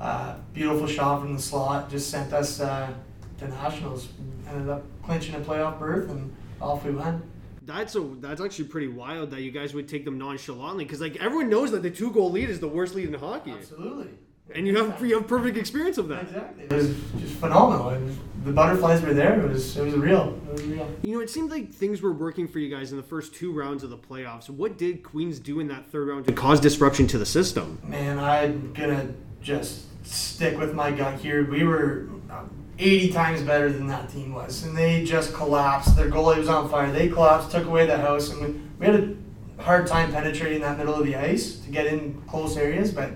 uh, 0.00 0.36
beautiful 0.52 0.86
shot 0.86 1.20
from 1.20 1.34
the 1.34 1.40
slot, 1.42 1.90
just 1.90 2.10
sent 2.10 2.32
us 2.32 2.60
uh, 2.60 2.92
to 3.38 3.48
nationals. 3.48 4.08
Ended 4.48 4.68
up 4.68 4.82
clinching 5.04 5.34
a 5.34 5.40
playoff 5.40 5.78
berth, 5.78 6.10
and 6.10 6.34
off 6.60 6.84
we 6.84 6.92
went. 6.92 7.22
That's 7.64 7.94
a 7.94 8.00
that's 8.00 8.40
actually 8.40 8.66
pretty 8.66 8.88
wild 8.88 9.30
that 9.30 9.40
you 9.42 9.50
guys 9.52 9.72
would 9.72 9.86
take 9.88 10.04
them 10.04 10.18
nonchalantly 10.18 10.84
because 10.84 11.00
like 11.00 11.16
everyone 11.22 11.48
knows 11.48 11.70
that 11.70 11.82
the 11.82 11.90
two 11.90 12.10
goal 12.10 12.30
lead 12.32 12.50
is 12.50 12.58
the 12.58 12.66
worst 12.68 12.94
lead 12.96 13.06
in 13.08 13.14
hockey, 13.14 13.52
Absolutely. 13.52 14.08
And 14.54 14.66
you 14.66 14.76
have 14.76 15.04
you 15.04 15.16
have 15.16 15.26
perfect 15.26 15.56
experience 15.56 15.98
of 15.98 16.08
that. 16.08 16.22
Exactly. 16.22 16.64
It 16.64 16.72
was 16.72 16.88
just 17.18 17.34
phenomenal. 17.34 17.86
Was, 17.86 18.16
the 18.44 18.52
butterflies 18.52 19.02
were 19.02 19.14
there. 19.14 19.40
It 19.40 19.48
was 19.48 19.76
it 19.76 19.84
was 19.84 19.94
real. 19.94 20.38
It 20.48 20.52
was 20.52 20.62
real. 20.64 20.88
You 21.02 21.14
know, 21.14 21.20
it 21.20 21.30
seemed 21.30 21.50
like 21.50 21.72
things 21.72 22.02
were 22.02 22.12
working 22.12 22.48
for 22.48 22.58
you 22.58 22.74
guys 22.74 22.90
in 22.90 22.96
the 22.96 23.02
first 23.02 23.34
two 23.34 23.52
rounds 23.52 23.82
of 23.82 23.90
the 23.90 23.98
playoffs. 23.98 24.50
What 24.50 24.78
did 24.78 25.02
Queens 25.02 25.38
do 25.38 25.60
in 25.60 25.68
that 25.68 25.90
third 25.90 26.08
round 26.08 26.26
to 26.26 26.32
cause 26.32 26.60
disruption 26.60 27.06
to 27.08 27.18
the 27.18 27.26
system? 27.26 27.78
Man, 27.84 28.18
I'm 28.18 28.72
gonna 28.72 29.08
just 29.40 29.86
stick 30.04 30.58
with 30.58 30.74
my 30.74 30.90
gut 30.90 31.20
here. 31.20 31.48
We 31.48 31.64
were 31.64 32.08
uh, 32.30 32.44
80 32.78 33.12
times 33.12 33.42
better 33.42 33.70
than 33.70 33.86
that 33.88 34.10
team 34.10 34.32
was, 34.32 34.64
and 34.64 34.76
they 34.76 35.04
just 35.04 35.34
collapsed. 35.34 35.96
Their 35.96 36.10
goalie 36.10 36.38
was 36.38 36.48
on 36.48 36.68
fire. 36.68 36.90
They 36.90 37.08
collapsed, 37.08 37.50
took 37.50 37.66
away 37.66 37.86
the 37.86 37.98
house, 37.98 38.30
and 38.30 38.40
we, 38.40 38.60
we 38.78 38.86
had 38.86 39.16
a 39.58 39.62
hard 39.62 39.86
time 39.86 40.12
penetrating 40.12 40.60
that 40.62 40.78
middle 40.78 40.94
of 40.94 41.04
the 41.04 41.16
ice 41.16 41.56
to 41.60 41.70
get 41.70 41.86
in 41.86 42.20
close 42.22 42.56
areas. 42.56 42.90
But 42.90 43.12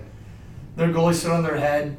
their 0.77 0.89
goalie 0.89 1.13
stood 1.13 1.31
on 1.31 1.43
their 1.43 1.57
head. 1.57 1.97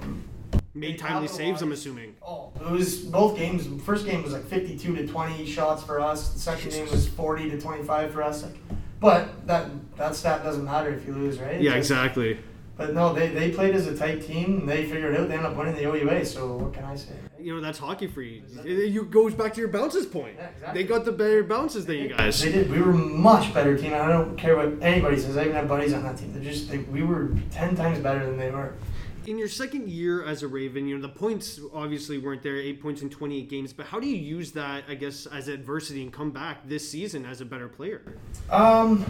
Made 0.72 0.98
timely 0.98 1.26
saves, 1.26 1.60
I'm 1.60 1.72
assuming. 1.72 2.14
Oh, 2.22 2.52
it 2.60 2.70
was 2.70 2.98
both 2.98 3.36
games. 3.36 3.66
First 3.82 4.06
game 4.06 4.22
was 4.22 4.32
like 4.32 4.44
52 4.44 4.94
to 4.94 5.06
20 5.06 5.44
shots 5.44 5.82
for 5.82 6.00
us. 6.00 6.32
The 6.32 6.38
second 6.38 6.70
game 6.70 6.88
was 6.88 7.08
40 7.08 7.50
to 7.50 7.60
25 7.60 8.12
for 8.12 8.22
us. 8.22 8.44
Like, 8.44 8.56
but 9.00 9.46
that 9.48 9.70
that 9.96 10.14
stat 10.14 10.44
doesn't 10.44 10.64
matter 10.64 10.94
if 10.94 11.04
you 11.04 11.14
lose, 11.14 11.40
right? 11.40 11.60
Yeah, 11.60 11.74
exactly. 11.74 12.38
But 12.78 12.94
no, 12.94 13.12
they, 13.12 13.28
they 13.28 13.50
played 13.50 13.74
as 13.74 13.86
a 13.86 13.94
tight 13.96 14.26
team. 14.26 14.60
And 14.60 14.68
they 14.68 14.86
figured 14.86 15.12
it 15.12 15.20
out. 15.20 15.28
They 15.28 15.34
ended 15.34 15.50
up 15.50 15.56
winning 15.56 15.74
the 15.74 15.82
OUA. 15.82 16.24
So 16.24 16.56
what 16.56 16.72
can 16.72 16.84
I 16.84 16.96
say? 16.96 17.12
You 17.38 17.54
know 17.54 17.60
that's 17.60 17.78
hockey 17.78 18.06
for 18.06 18.22
you. 18.22 18.42
It, 18.64 18.96
it 18.96 19.10
goes 19.10 19.34
back 19.34 19.52
to 19.54 19.60
your 19.60 19.68
bounces 19.68 20.06
point. 20.06 20.36
Yeah, 20.38 20.48
exactly. 20.48 20.82
They 20.82 20.88
got 20.88 21.04
the 21.04 21.12
better 21.12 21.44
bounces 21.44 21.86
than 21.86 21.96
you 21.96 22.08
guys. 22.08 22.40
They 22.40 22.50
did. 22.50 22.70
We 22.70 22.80
were 22.80 22.90
a 22.90 22.94
much 22.94 23.52
better 23.52 23.76
team. 23.76 23.94
I 23.94 24.08
don't 24.08 24.36
care 24.36 24.56
what 24.56 24.82
anybody 24.82 25.18
says. 25.18 25.36
I 25.36 25.42
even 25.42 25.54
have 25.54 25.68
buddies 25.68 25.92
on 25.92 26.02
that 26.04 26.16
team. 26.16 26.32
They're 26.32 26.42
just 26.42 26.70
they, 26.70 26.78
we 26.78 27.02
were 27.02 27.36
ten 27.50 27.76
times 27.76 27.98
better 27.98 28.24
than 28.24 28.38
they 28.38 28.50
were. 28.50 28.74
In 29.26 29.38
your 29.38 29.48
second 29.48 29.88
year 29.88 30.24
as 30.24 30.42
a 30.42 30.48
Raven, 30.48 30.86
you 30.88 30.96
know 30.96 31.02
the 31.02 31.12
points 31.12 31.60
obviously 31.74 32.18
weren't 32.18 32.42
there, 32.42 32.56
eight 32.56 32.80
points 32.80 33.02
in 33.02 33.10
twenty-eight 33.10 33.50
games. 33.50 33.72
But 33.72 33.86
how 33.86 34.00
do 34.00 34.08
you 34.08 34.16
use 34.16 34.52
that, 34.52 34.84
I 34.88 34.94
guess, 34.94 35.26
as 35.26 35.48
adversity 35.48 36.02
and 36.02 36.12
come 36.12 36.30
back 36.30 36.66
this 36.66 36.88
season 36.88 37.26
as 37.26 37.40
a 37.40 37.44
better 37.44 37.68
player? 37.68 38.02
Um, 38.50 39.04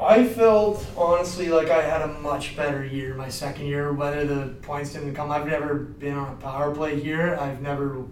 I 0.00 0.28
felt 0.28 0.86
honestly 0.96 1.48
like 1.48 1.70
I 1.70 1.82
had 1.82 2.02
a 2.02 2.06
much 2.20 2.56
better 2.56 2.84
year 2.84 3.14
my 3.14 3.28
second 3.28 3.66
year. 3.66 3.92
Whether 3.92 4.24
the 4.24 4.54
points 4.62 4.92
didn't 4.92 5.14
come, 5.14 5.30
I've 5.30 5.46
never 5.46 5.74
been 5.74 6.14
on 6.14 6.32
a 6.32 6.36
power 6.36 6.72
play 6.72 7.00
here. 7.00 7.36
I've 7.40 7.60
never 7.60 8.04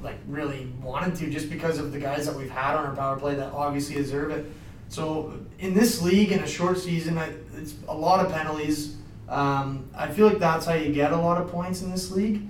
like 0.00 0.18
really 0.28 0.68
wanted 0.80 1.16
to 1.16 1.30
just 1.30 1.50
because 1.50 1.78
of 1.78 1.90
the 1.90 1.98
guys 1.98 2.26
that 2.26 2.36
we've 2.36 2.50
had 2.50 2.76
on 2.76 2.84
our 2.86 2.94
power 2.94 3.18
play 3.18 3.34
that 3.34 3.52
obviously 3.52 3.96
deserve 3.96 4.30
it. 4.30 4.46
So 4.88 5.40
in 5.58 5.74
this 5.74 6.00
league 6.00 6.30
in 6.30 6.40
a 6.40 6.46
short 6.46 6.78
season, 6.78 7.18
I, 7.18 7.32
it's 7.56 7.74
a 7.88 7.94
lot 7.94 8.24
of 8.24 8.30
penalties. 8.30 8.96
Um, 9.28 9.88
I 9.96 10.08
feel 10.08 10.28
like 10.28 10.38
that's 10.38 10.66
how 10.66 10.74
you 10.74 10.92
get 10.92 11.12
a 11.12 11.16
lot 11.16 11.40
of 11.40 11.50
points 11.50 11.82
in 11.82 11.90
this 11.90 12.12
league. 12.12 12.42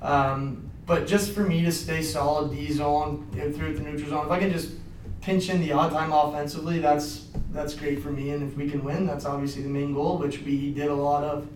Um, 0.00 0.70
but 0.86 1.06
just 1.06 1.32
for 1.32 1.42
me 1.42 1.62
to 1.62 1.70
stay 1.70 2.02
solid 2.02 2.50
D 2.50 2.72
zone 2.72 3.28
through 3.32 3.74
the 3.74 3.82
neutral 3.82 4.10
zone, 4.10 4.26
if 4.26 4.32
I 4.32 4.40
can 4.40 4.50
just 4.50 4.72
pinch 5.20 5.48
in 5.50 5.60
the 5.60 5.70
odd 5.70 5.92
time 5.92 6.10
offensively, 6.12 6.80
that's 6.80 7.28
that's 7.52 7.74
great 7.74 8.02
for 8.02 8.10
me. 8.10 8.30
And 8.30 8.42
if 8.48 8.56
we 8.56 8.68
can 8.68 8.82
win, 8.84 9.06
that's 9.06 9.24
obviously 9.24 9.62
the 9.62 9.68
main 9.68 9.94
goal, 9.94 10.18
which 10.18 10.40
we 10.40 10.72
did 10.72 10.88
a 10.88 10.94
lot 10.94 11.24
of. 11.24 11.48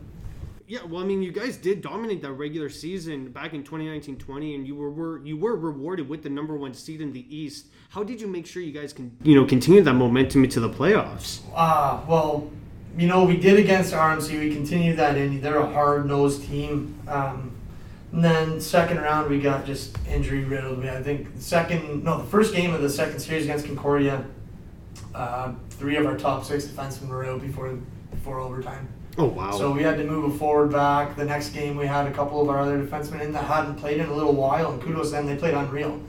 Yeah, 0.69 0.83
well, 0.85 1.01
I 1.01 1.07
mean, 1.07 1.23
you 1.23 1.31
guys 1.31 1.57
did 1.57 1.81
dominate 1.81 2.23
that 2.23 2.33
regular 2.33 2.69
season 2.69 3.31
back 3.31 3.55
in 3.55 3.63
2019-20, 3.63 4.57
and 4.57 4.67
you 4.67 4.75
were, 4.75 4.91
were 4.91 5.25
you 5.25 5.37
were 5.37 5.55
rewarded 5.55 6.09
with 6.09 6.25
the 6.25 6.31
number 6.31 6.57
one 6.57 6.75
seed 6.75 7.01
in 7.01 7.13
the 7.13 7.25
East. 7.35 7.67
How 7.91 8.03
did 8.03 8.21
you 8.21 8.27
make 8.27 8.47
sure 8.47 8.63
you 8.63 8.73
guys 8.73 8.93
can 8.93 9.17
you 9.23 9.37
know 9.37 9.45
continue 9.47 9.81
that 9.83 9.95
momentum 9.95 10.43
into 10.43 10.59
the 10.59 10.69
playoffs? 10.69 11.41
Ah, 11.55 12.05
well, 12.09 12.51
you 12.97 13.07
know, 13.07 13.25
we 13.25 13.37
did 13.37 13.61
against 13.61 13.95
RMC. 13.95 14.41
We 14.41 14.53
continued 14.53 14.97
that 14.97 15.17
in. 15.17 15.41
They're 15.41 15.59
a 15.59 15.73
hard 15.73 16.07
nosed 16.07 16.45
team. 16.45 16.99
Um, 17.07 17.53
and 18.13 18.25
then 18.25 18.61
second 18.61 18.99
round, 18.99 19.29
we 19.29 19.41
got 19.41 19.67
just 19.67 19.97
injury 20.09 20.45
riddled. 20.45 20.85
I 20.87 21.03
think 21.03 21.29
second, 21.39 22.03
no, 22.03 22.19
the 22.19 22.25
first 22.25 22.55
game 22.55 22.73
of 22.73 22.81
the 22.81 22.89
second 22.89 23.21
series 23.21 23.45
against 23.45 23.67
Concordia, 23.67 24.25
uh, 25.17 25.53
three 25.71 25.97
of 25.97 26.07
our 26.07 26.17
top 26.17 26.45
six 26.45 26.67
defensemen 26.67 27.09
were 27.09 27.25
out 27.25 27.41
before 27.41 27.77
before 28.11 28.39
overtime. 28.39 28.89
Oh 29.19 29.25
wow! 29.27 29.51
So 29.53 29.73
we 29.73 29.83
had 29.83 29.97
to 29.97 30.05
move 30.05 30.35
a 30.35 30.39
forward 30.39 30.71
back. 30.73 31.17
The 31.17 31.25
next 31.25 31.51
game, 31.51 31.77
we 31.77 31.87
had 31.87 32.07
a 32.07 32.13
couple 32.13 32.41
of 32.43 32.51
our 32.51 32.61
other 32.61 32.79
defensemen 32.79 33.23
in 33.23 33.33
that 33.33 33.45
hadn't 33.45 33.77
played 33.77 33.99
in 33.99 34.07
a 34.07 34.15
little 34.15 34.35
while, 34.35 34.73
and 34.73 34.83
kudos 34.83 35.07
to 35.07 35.17
them, 35.17 35.27
they 35.27 35.37
played 35.37 35.55
unreal. 35.55 36.01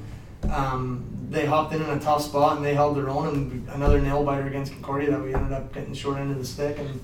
Um, 0.52 1.06
they 1.30 1.46
hopped 1.46 1.74
in 1.74 1.82
in 1.82 1.89
a 1.89 2.00
tough 2.00 2.22
spot 2.22 2.58
and 2.58 2.65
they 2.65 2.74
held 2.74 2.98
their 2.98 3.10
own, 3.10 3.28
and 3.28 3.70
another 3.70 4.02
nail 4.02 4.24
biter 4.24 4.48
against 4.48 4.74
Concordia 4.74 5.12
that 5.12 5.22
we 5.22 5.34
ended 5.34 5.54
up 5.54 5.74
getting 5.74 5.93
short 5.93 6.17
end 6.17 6.32
of 6.32 6.38
the 6.38 6.46
stick, 6.46 6.78
and 6.80 7.00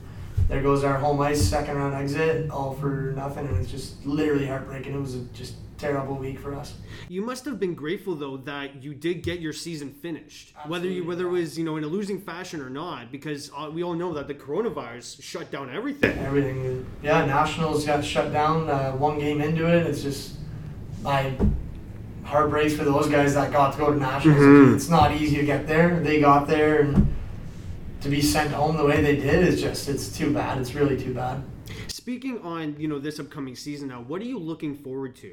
there 0.49 0.61
goes 0.61 0.83
our 0.83 0.97
home 0.97 1.21
ice 1.21 1.41
second 1.41 1.77
round 1.77 1.93
exit, 1.93 2.49
all 2.49 2.73
for 2.73 3.13
nothing, 3.15 3.47
and 3.47 3.57
it's 3.57 3.71
just 3.71 4.05
literally 4.05 4.45
heartbreaking. 4.45 4.93
It 4.93 4.99
was 4.99 5.15
just 5.33 5.55
terrible 5.83 6.15
week 6.15 6.39
for 6.39 6.55
us. 6.55 6.75
You 7.09 7.21
must 7.21 7.43
have 7.45 7.59
been 7.59 7.75
grateful 7.75 8.15
though 8.15 8.37
that 8.37 8.81
you 8.81 8.93
did 8.93 9.21
get 9.21 9.39
your 9.39 9.53
season 9.53 9.91
finished, 9.91 10.53
whether 10.67 10.87
you 10.87 11.03
whether 11.03 11.27
it 11.27 11.31
was 11.31 11.57
you 11.57 11.65
know 11.65 11.75
in 11.77 11.83
a 11.83 11.87
losing 11.87 12.19
fashion 12.21 12.61
or 12.61 12.69
not, 12.69 13.11
because 13.11 13.51
uh, 13.57 13.69
we 13.71 13.83
all 13.83 13.93
know 13.93 14.13
that 14.13 14.27
the 14.27 14.33
coronavirus 14.33 15.21
shut 15.21 15.51
down 15.51 15.69
everything. 15.69 16.17
Everything, 16.19 16.85
yeah. 17.01 17.25
Nationals 17.25 17.85
got 17.85 18.03
shut 18.03 18.31
down 18.31 18.69
uh, 18.69 18.91
one 18.93 19.19
game 19.19 19.41
into 19.41 19.67
it. 19.67 19.85
It's 19.85 20.01
just 20.01 20.35
my 21.03 21.33
heart 22.23 22.49
breaks 22.49 22.73
for 22.73 22.85
those 22.85 23.09
guys 23.09 23.33
that 23.33 23.51
got 23.51 23.73
to 23.73 23.77
go 23.77 23.93
to 23.93 23.99
nationals. 23.99 24.39
Mhm. 24.39 24.75
It's 24.75 24.89
not 24.89 25.11
easy 25.11 25.35
to 25.37 25.45
get 25.45 25.67
there. 25.67 25.99
They 25.99 26.21
got 26.21 26.47
there 26.47 26.81
and 26.81 27.13
to 28.01 28.09
be 28.09 28.21
sent 28.21 28.51
home 28.51 28.77
the 28.77 28.85
way 28.85 29.01
they 29.01 29.17
did 29.17 29.45
is 29.47 29.61
just 29.61 29.89
it's 29.89 30.17
too 30.17 30.33
bad. 30.33 30.57
It's 30.59 30.73
really 30.73 30.97
too 30.97 31.13
bad. 31.13 31.43
Speaking 31.87 32.39
on 32.39 32.75
you 32.79 32.87
know 32.87 32.99
this 32.99 33.19
upcoming 33.19 33.55
season 33.55 33.89
now, 33.89 34.01
what 34.01 34.21
are 34.21 34.25
you 34.25 34.39
looking 34.39 34.75
forward 34.77 35.15
to? 35.17 35.31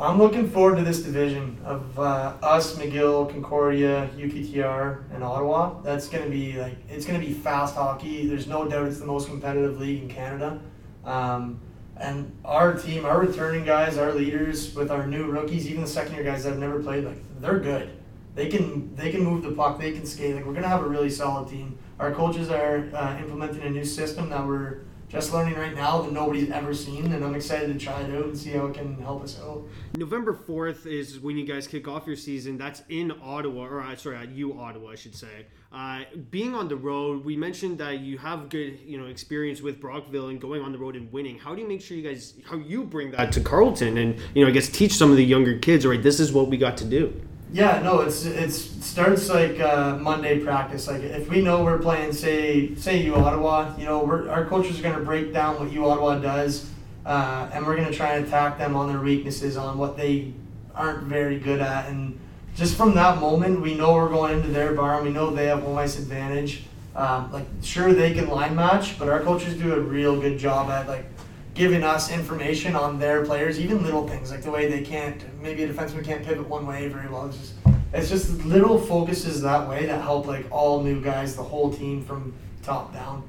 I'm 0.00 0.16
looking 0.16 0.48
forward 0.48 0.76
to 0.76 0.82
this 0.82 1.02
division 1.02 1.58
of 1.62 1.98
uh, 1.98 2.32
us, 2.42 2.74
McGill, 2.76 3.28
Concordia, 3.28 4.08
UQTR, 4.16 5.02
and 5.12 5.22
Ottawa. 5.22 5.78
That's 5.82 6.08
going 6.08 6.24
to 6.24 6.30
be 6.30 6.54
like 6.58 6.74
it's 6.88 7.04
going 7.04 7.20
to 7.20 7.26
be 7.26 7.34
fast 7.34 7.74
hockey. 7.74 8.26
There's 8.26 8.46
no 8.46 8.66
doubt 8.66 8.86
it's 8.86 8.98
the 8.98 9.04
most 9.04 9.28
competitive 9.28 9.78
league 9.78 10.02
in 10.02 10.08
Canada. 10.08 10.58
Um, 11.04 11.60
and 11.98 12.34
our 12.46 12.72
team, 12.72 13.04
our 13.04 13.20
returning 13.20 13.66
guys, 13.66 13.98
our 13.98 14.14
leaders, 14.14 14.74
with 14.74 14.90
our 14.90 15.06
new 15.06 15.26
rookies, 15.26 15.68
even 15.68 15.82
the 15.82 15.88
second 15.88 16.14
year 16.14 16.24
guys 16.24 16.44
that 16.44 16.50
have 16.50 16.58
never 16.58 16.82
played, 16.82 17.04
like 17.04 17.18
they're 17.38 17.58
good. 17.58 17.90
They 18.34 18.48
can 18.48 18.96
they 18.96 19.10
can 19.10 19.22
move 19.22 19.42
the 19.42 19.52
puck. 19.52 19.78
They 19.78 19.92
can 19.92 20.06
skate. 20.06 20.34
Like 20.34 20.46
we're 20.46 20.54
gonna 20.54 20.66
have 20.66 20.82
a 20.82 20.88
really 20.88 21.10
solid 21.10 21.50
team. 21.50 21.76
Our 21.98 22.12
coaches 22.12 22.48
are 22.48 22.88
uh, 22.94 23.18
implementing 23.18 23.60
a 23.64 23.70
new 23.70 23.84
system 23.84 24.30
that 24.30 24.46
we're 24.46 24.78
just 25.10 25.32
learning 25.32 25.56
right 25.56 25.74
now 25.74 26.00
that 26.02 26.12
nobody's 26.12 26.50
ever 26.50 26.72
seen, 26.72 27.12
and 27.12 27.24
I'm 27.24 27.34
excited 27.34 27.66
to 27.72 27.84
try 27.84 28.00
it 28.02 28.14
out 28.14 28.26
and 28.26 28.38
see 28.38 28.50
how 28.50 28.66
it 28.66 28.74
can 28.74 28.96
help 29.02 29.24
us 29.24 29.40
out. 29.40 29.64
November 29.96 30.32
4th 30.32 30.86
is 30.86 31.18
when 31.18 31.36
you 31.36 31.44
guys 31.44 31.66
kick 31.66 31.88
off 31.88 32.06
your 32.06 32.14
season. 32.14 32.56
That's 32.56 32.82
in 32.88 33.12
Ottawa, 33.20 33.66
or 33.66 33.80
uh, 33.80 33.96
sorry, 33.96 34.18
at 34.18 34.28
U 34.30 34.58
Ottawa, 34.58 34.92
I 34.92 34.94
should 34.94 35.16
say. 35.16 35.46
Uh, 35.72 36.02
being 36.30 36.54
on 36.54 36.68
the 36.68 36.76
road, 36.76 37.24
we 37.24 37.36
mentioned 37.36 37.78
that 37.78 38.00
you 38.00 38.18
have 38.18 38.48
good, 38.48 38.78
you 38.84 38.98
know, 38.98 39.06
experience 39.06 39.60
with 39.60 39.80
Brockville 39.80 40.28
and 40.28 40.40
going 40.40 40.62
on 40.62 40.70
the 40.70 40.78
road 40.78 40.94
and 40.94 41.12
winning. 41.12 41.38
How 41.38 41.56
do 41.56 41.60
you 41.60 41.68
make 41.68 41.80
sure 41.80 41.96
you 41.96 42.08
guys, 42.08 42.34
how 42.44 42.56
you 42.56 42.84
bring 42.84 43.10
that 43.10 43.32
to 43.32 43.40
Carleton 43.40 43.98
and 43.98 44.16
you 44.34 44.44
know, 44.44 44.48
I 44.48 44.52
guess 44.52 44.68
teach 44.68 44.92
some 44.92 45.10
of 45.10 45.16
the 45.16 45.24
younger 45.24 45.58
kids, 45.58 45.84
right, 45.84 46.02
this 46.02 46.20
is 46.20 46.32
what 46.32 46.46
we 46.48 46.56
got 46.56 46.76
to 46.78 46.84
do. 46.84 47.20
Yeah, 47.52 47.80
no, 47.82 48.00
it's 48.00 48.24
it's 48.24 48.56
starts 48.84 49.28
like 49.28 49.58
uh, 49.58 49.96
Monday 49.96 50.38
practice. 50.38 50.86
Like 50.86 51.02
if 51.02 51.28
we 51.28 51.42
know 51.42 51.64
we're 51.64 51.78
playing, 51.78 52.12
say 52.12 52.74
say 52.76 53.02
U 53.02 53.16
Ottawa, 53.16 53.74
you 53.76 53.84
know, 53.84 54.04
we're, 54.04 54.28
our 54.28 54.44
coaches 54.44 54.78
are 54.78 54.82
gonna 54.82 55.04
break 55.04 55.32
down 55.32 55.58
what 55.58 55.72
U 55.72 55.86
Ottawa 55.86 56.18
does, 56.18 56.70
uh, 57.04 57.50
and 57.52 57.66
we're 57.66 57.76
gonna 57.76 57.92
try 57.92 58.14
and 58.14 58.26
attack 58.26 58.56
them 58.56 58.76
on 58.76 58.88
their 58.88 59.00
weaknesses, 59.00 59.56
on 59.56 59.78
what 59.78 59.96
they 59.96 60.32
aren't 60.76 61.04
very 61.04 61.40
good 61.40 61.60
at, 61.60 61.88
and 61.88 62.18
just 62.54 62.76
from 62.76 62.94
that 62.94 63.18
moment, 63.20 63.60
we 63.60 63.74
know 63.74 63.94
we're 63.94 64.08
going 64.08 64.36
into 64.36 64.48
their 64.48 64.72
bar, 64.74 64.96
and 64.96 65.06
we 65.06 65.12
know 65.12 65.30
they 65.30 65.46
have 65.46 65.62
home 65.62 65.78
ice 65.78 65.98
advantage. 65.98 66.64
Um, 66.94 67.32
like 67.32 67.46
sure 67.62 67.92
they 67.92 68.12
can 68.12 68.28
line 68.28 68.54
match, 68.54 68.98
but 68.98 69.08
our 69.08 69.20
coaches 69.20 69.54
do 69.54 69.74
a 69.74 69.80
real 69.80 70.20
good 70.20 70.38
job 70.38 70.70
at 70.70 70.86
like 70.86 71.06
giving 71.54 71.82
us 71.82 72.10
information 72.10 72.76
on 72.76 72.98
their 72.98 73.24
players, 73.24 73.58
even 73.58 73.82
little 73.82 74.06
things 74.06 74.30
like 74.30 74.42
the 74.42 74.50
way 74.50 74.68
they 74.68 74.82
can't 74.82 75.24
maybe 75.42 75.64
a 75.64 75.68
defenseman 75.68 76.04
can't 76.04 76.24
pivot 76.24 76.48
one 76.48 76.66
way 76.66 76.88
very 76.88 77.08
well. 77.08 77.26
It's 77.26 77.38
just 77.38 77.54
it's 77.92 78.08
just 78.08 78.44
little 78.44 78.78
focuses 78.78 79.42
that 79.42 79.68
way 79.68 79.86
that 79.86 80.00
help 80.02 80.26
like 80.26 80.46
all 80.50 80.82
new 80.82 81.00
guys, 81.00 81.34
the 81.34 81.42
whole 81.42 81.72
team 81.72 82.04
from 82.04 82.32
top 82.62 82.92
down. 82.92 83.24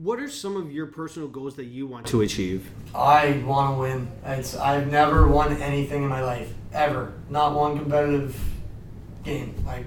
What 0.00 0.20
are 0.20 0.30
some 0.30 0.56
of 0.56 0.72
your 0.72 0.86
personal 0.86 1.28
goals 1.28 1.56
that 1.56 1.66
you 1.66 1.86
want 1.86 2.06
to 2.06 2.22
achieve? 2.22 2.70
I 2.94 3.42
want 3.44 3.74
to 3.74 3.80
win. 3.80 4.08
It's 4.24 4.56
I've 4.56 4.90
never 4.90 5.26
won 5.28 5.60
anything 5.60 6.04
in 6.04 6.08
my 6.08 6.22
life 6.22 6.52
ever. 6.72 7.12
Not 7.28 7.54
one 7.54 7.78
competitive 7.78 8.40
game. 9.24 9.54
Like 9.66 9.86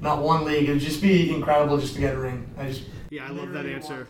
not 0.00 0.22
one 0.22 0.44
league. 0.44 0.68
It'd 0.68 0.80
just 0.80 1.02
be 1.02 1.34
incredible 1.34 1.78
just 1.78 1.94
to 1.94 2.00
get 2.00 2.14
a 2.14 2.18
ring. 2.18 2.48
I 2.58 2.68
just 2.68 2.82
Yeah, 3.10 3.24
I 3.24 3.28
love 3.28 3.48
that 3.52 3.64
literally 3.64 3.74
answer. 3.74 4.06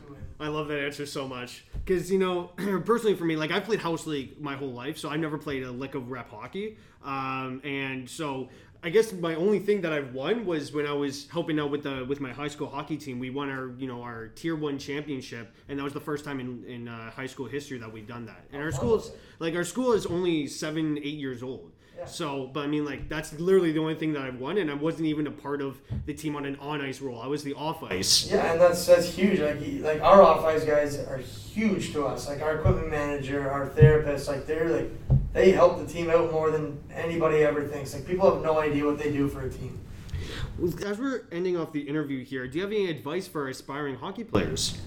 Want 0.49 0.53
to 0.53 0.53
win. 0.53 0.55
I 0.55 0.59
love 0.59 0.69
that 0.69 0.79
answer 0.81 1.07
so 1.07 1.29
much 1.29 1.65
because 1.85 2.11
you 2.11 2.19
know, 2.19 2.45
personally 2.85 3.17
for 3.17 3.25
me, 3.25 3.37
like 3.37 3.51
I've 3.51 3.65
played 3.65 3.81
house 3.81 4.07
league 4.07 4.41
my 4.41 4.55
whole 4.55 4.73
life, 4.73 4.99
so 4.99 5.09
I've 5.09 5.21
never 5.21 5.39
played 5.39 5.63
a 5.63 5.71
lick 5.71 5.95
of 5.95 6.11
rep 6.11 6.31
hockey, 6.31 6.77
um, 7.05 7.61
and 7.65 8.09
so 8.09 8.49
I 8.85 8.91
guess 8.91 9.13
my 9.13 9.37
only 9.37 9.61
thing 9.61 9.83
that 9.83 9.93
I've 9.93 10.13
won 10.13 10.45
was 10.45 10.73
when 10.73 10.87
I 10.87 10.93
was 10.93 11.29
helping 11.31 11.61
out 11.61 11.71
with 11.71 11.85
the 11.85 12.05
with 12.05 12.21
my 12.21 12.33
high 12.33 12.49
school 12.49 12.69
hockey 12.69 12.97
team. 12.97 13.21
We 13.21 13.31
won 13.31 13.49
our 13.49 13.73
you 13.79 13.87
know 13.87 14.03
our 14.03 14.29
tier 14.29 14.57
one 14.57 14.79
championship, 14.79 15.55
and 15.69 15.79
that 15.79 15.85
was 15.85 15.93
the 15.93 16.01
first 16.01 16.25
time 16.25 16.41
in 16.41 16.65
in 16.65 16.89
uh, 16.89 17.11
high 17.11 17.27
school 17.27 17.47
history 17.47 17.79
that 17.79 17.93
we've 17.93 18.09
done 18.09 18.27
that. 18.27 18.45
And 18.53 18.61
our 18.61 18.73
school 18.73 18.97
is 18.97 19.13
like 19.39 19.55
our 19.55 19.65
school 19.65 19.93
is 19.93 20.07
only 20.07 20.49
seven 20.49 20.99
eight 20.99 21.19
years 21.19 21.43
old. 21.43 21.71
Yeah. 22.03 22.09
So, 22.09 22.51
but 22.53 22.61
I 22.61 22.67
mean, 22.67 22.85
like 22.85 23.09
that's 23.09 23.33
literally 23.39 23.73
the 23.73 23.81
only 23.81 23.95
thing 23.95 24.13
that 24.15 24.23
I've 24.23 24.41
won, 24.41 24.59
and 24.59 24.71
I 24.71 24.75
wasn't 24.75 25.07
even 25.07 25.27
a 25.27 25.31
part 25.31 25.63
of 25.63 25.81
the 26.07 26.15
team 26.15 26.37
on 26.37 26.45
an 26.45 26.57
on 26.57 26.81
ice 26.81 27.01
role. 27.01 27.21
I 27.21 27.27
was 27.27 27.43
the 27.45 27.55
off 27.55 27.83
ice. 27.83 28.31
Yeah, 28.31 28.53
and 28.53 28.61
that's 28.61 28.87
that's 28.87 29.09
huge. 29.15 29.41
Like 29.41 29.59
like 29.81 30.03
our 30.03 30.23
off 30.23 30.45
ice 30.45 30.65
guys 30.65 30.99
are 30.99 31.19
huge 31.19 31.93
to 31.93 32.07
us. 32.07 32.29
Like 32.29 32.43
our 32.43 32.57
equipment 32.57 32.91
manager, 32.91 33.51
our 33.51 33.69
therapist, 33.69 34.29
like 34.29 34.47
they're 34.47 34.69
like 34.69 34.91
they 35.33 35.53
help 35.53 35.79
the 35.79 35.87
team 35.87 36.11
out 36.11 36.31
more 36.33 36.51
than 36.51 36.83
anybody 36.93 37.39
ever 37.39 37.67
thinks. 37.67 37.95
Like 37.95 38.07
people 38.07 38.33
have 38.33 38.43
no 38.43 38.59
idea 38.59 38.85
what 38.85 38.99
they 38.99 39.11
do 39.11 39.29
for 39.29 39.43
a 39.43 39.51
team. 39.51 39.79
As 40.85 40.99
we're 40.99 41.23
ending 41.33 41.57
off 41.57 41.73
the 41.73 41.81
interview 41.81 42.25
here, 42.25 42.47
do 42.47 42.59
you 42.59 42.65
have 42.65 42.73
any 42.73 42.91
advice 42.91 43.27
for 43.27 43.49
aspiring 43.49 43.97
hockey 43.97 44.25
players? 44.25 44.79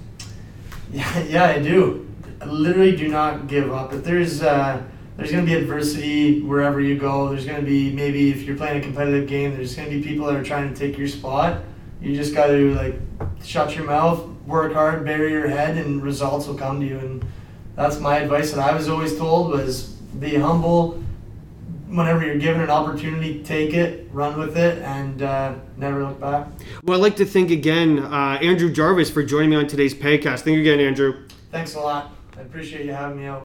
Yeah, 0.91 1.19
yeah, 1.23 1.45
I 1.45 1.59
do. 1.59 2.07
I 2.41 2.45
literally 2.45 2.95
do 2.95 3.07
not 3.07 3.47
give 3.47 3.71
up. 3.71 3.93
If 3.93 4.03
there's 4.03 4.41
uh, 4.41 4.83
there's 5.17 5.31
gonna 5.31 5.45
be 5.45 5.53
adversity 5.53 6.41
wherever 6.41 6.81
you 6.81 6.97
go. 6.97 7.29
There's 7.29 7.45
gonna 7.45 7.61
be 7.61 7.91
maybe 7.91 8.31
if 8.31 8.43
you're 8.43 8.57
playing 8.57 8.79
a 8.79 8.81
competitive 8.81 9.27
game, 9.27 9.55
there's 9.55 9.75
gonna 9.75 9.89
be 9.89 10.01
people 10.01 10.25
that 10.27 10.35
are 10.35 10.43
trying 10.43 10.73
to 10.73 10.75
take 10.77 10.97
your 10.97 11.07
spot. 11.07 11.61
You 12.01 12.15
just 12.15 12.35
got 12.35 12.47
to 12.47 12.75
like 12.75 12.95
shut 13.43 13.75
your 13.75 13.85
mouth, 13.85 14.27
work 14.45 14.73
hard, 14.73 15.05
bury 15.05 15.31
your 15.31 15.47
head, 15.47 15.77
and 15.77 16.03
results 16.03 16.45
will 16.47 16.55
come 16.55 16.79
to 16.79 16.85
you. 16.85 16.99
And 16.99 17.25
that's 17.75 17.99
my 17.99 18.17
advice 18.17 18.51
that 18.51 18.59
I 18.59 18.75
was 18.75 18.89
always 18.89 19.17
told 19.17 19.51
was 19.51 19.85
be 20.19 20.35
humble, 20.35 21.03
whenever 21.87 22.25
you're 22.25 22.37
given 22.37 22.61
an 22.61 22.69
opportunity, 22.69 23.43
take 23.43 23.73
it, 23.73 24.07
run 24.11 24.37
with 24.37 24.57
it, 24.57 24.81
and 24.83 25.21
uh, 25.21 25.55
never 25.77 26.03
look 26.03 26.19
back. 26.19 26.47
Well, 26.83 26.99
I'd 26.99 27.01
like 27.01 27.15
to 27.17 27.25
thank 27.25 27.51
again 27.51 27.99
uh, 27.99 28.37
Andrew 28.41 28.71
Jarvis 28.71 29.09
for 29.09 29.23
joining 29.23 29.51
me 29.51 29.55
on 29.55 29.67
today's 29.67 29.93
podcast. 29.93 30.41
Thank 30.41 30.55
you 30.55 30.61
again, 30.61 30.79
Andrew. 30.79 31.27
Thanks 31.51 31.75
a 31.75 31.79
lot. 31.79 32.11
I 32.37 32.41
appreciate 32.41 32.85
you 32.85 32.91
having 32.91 33.17
me 33.17 33.25
out. 33.25 33.44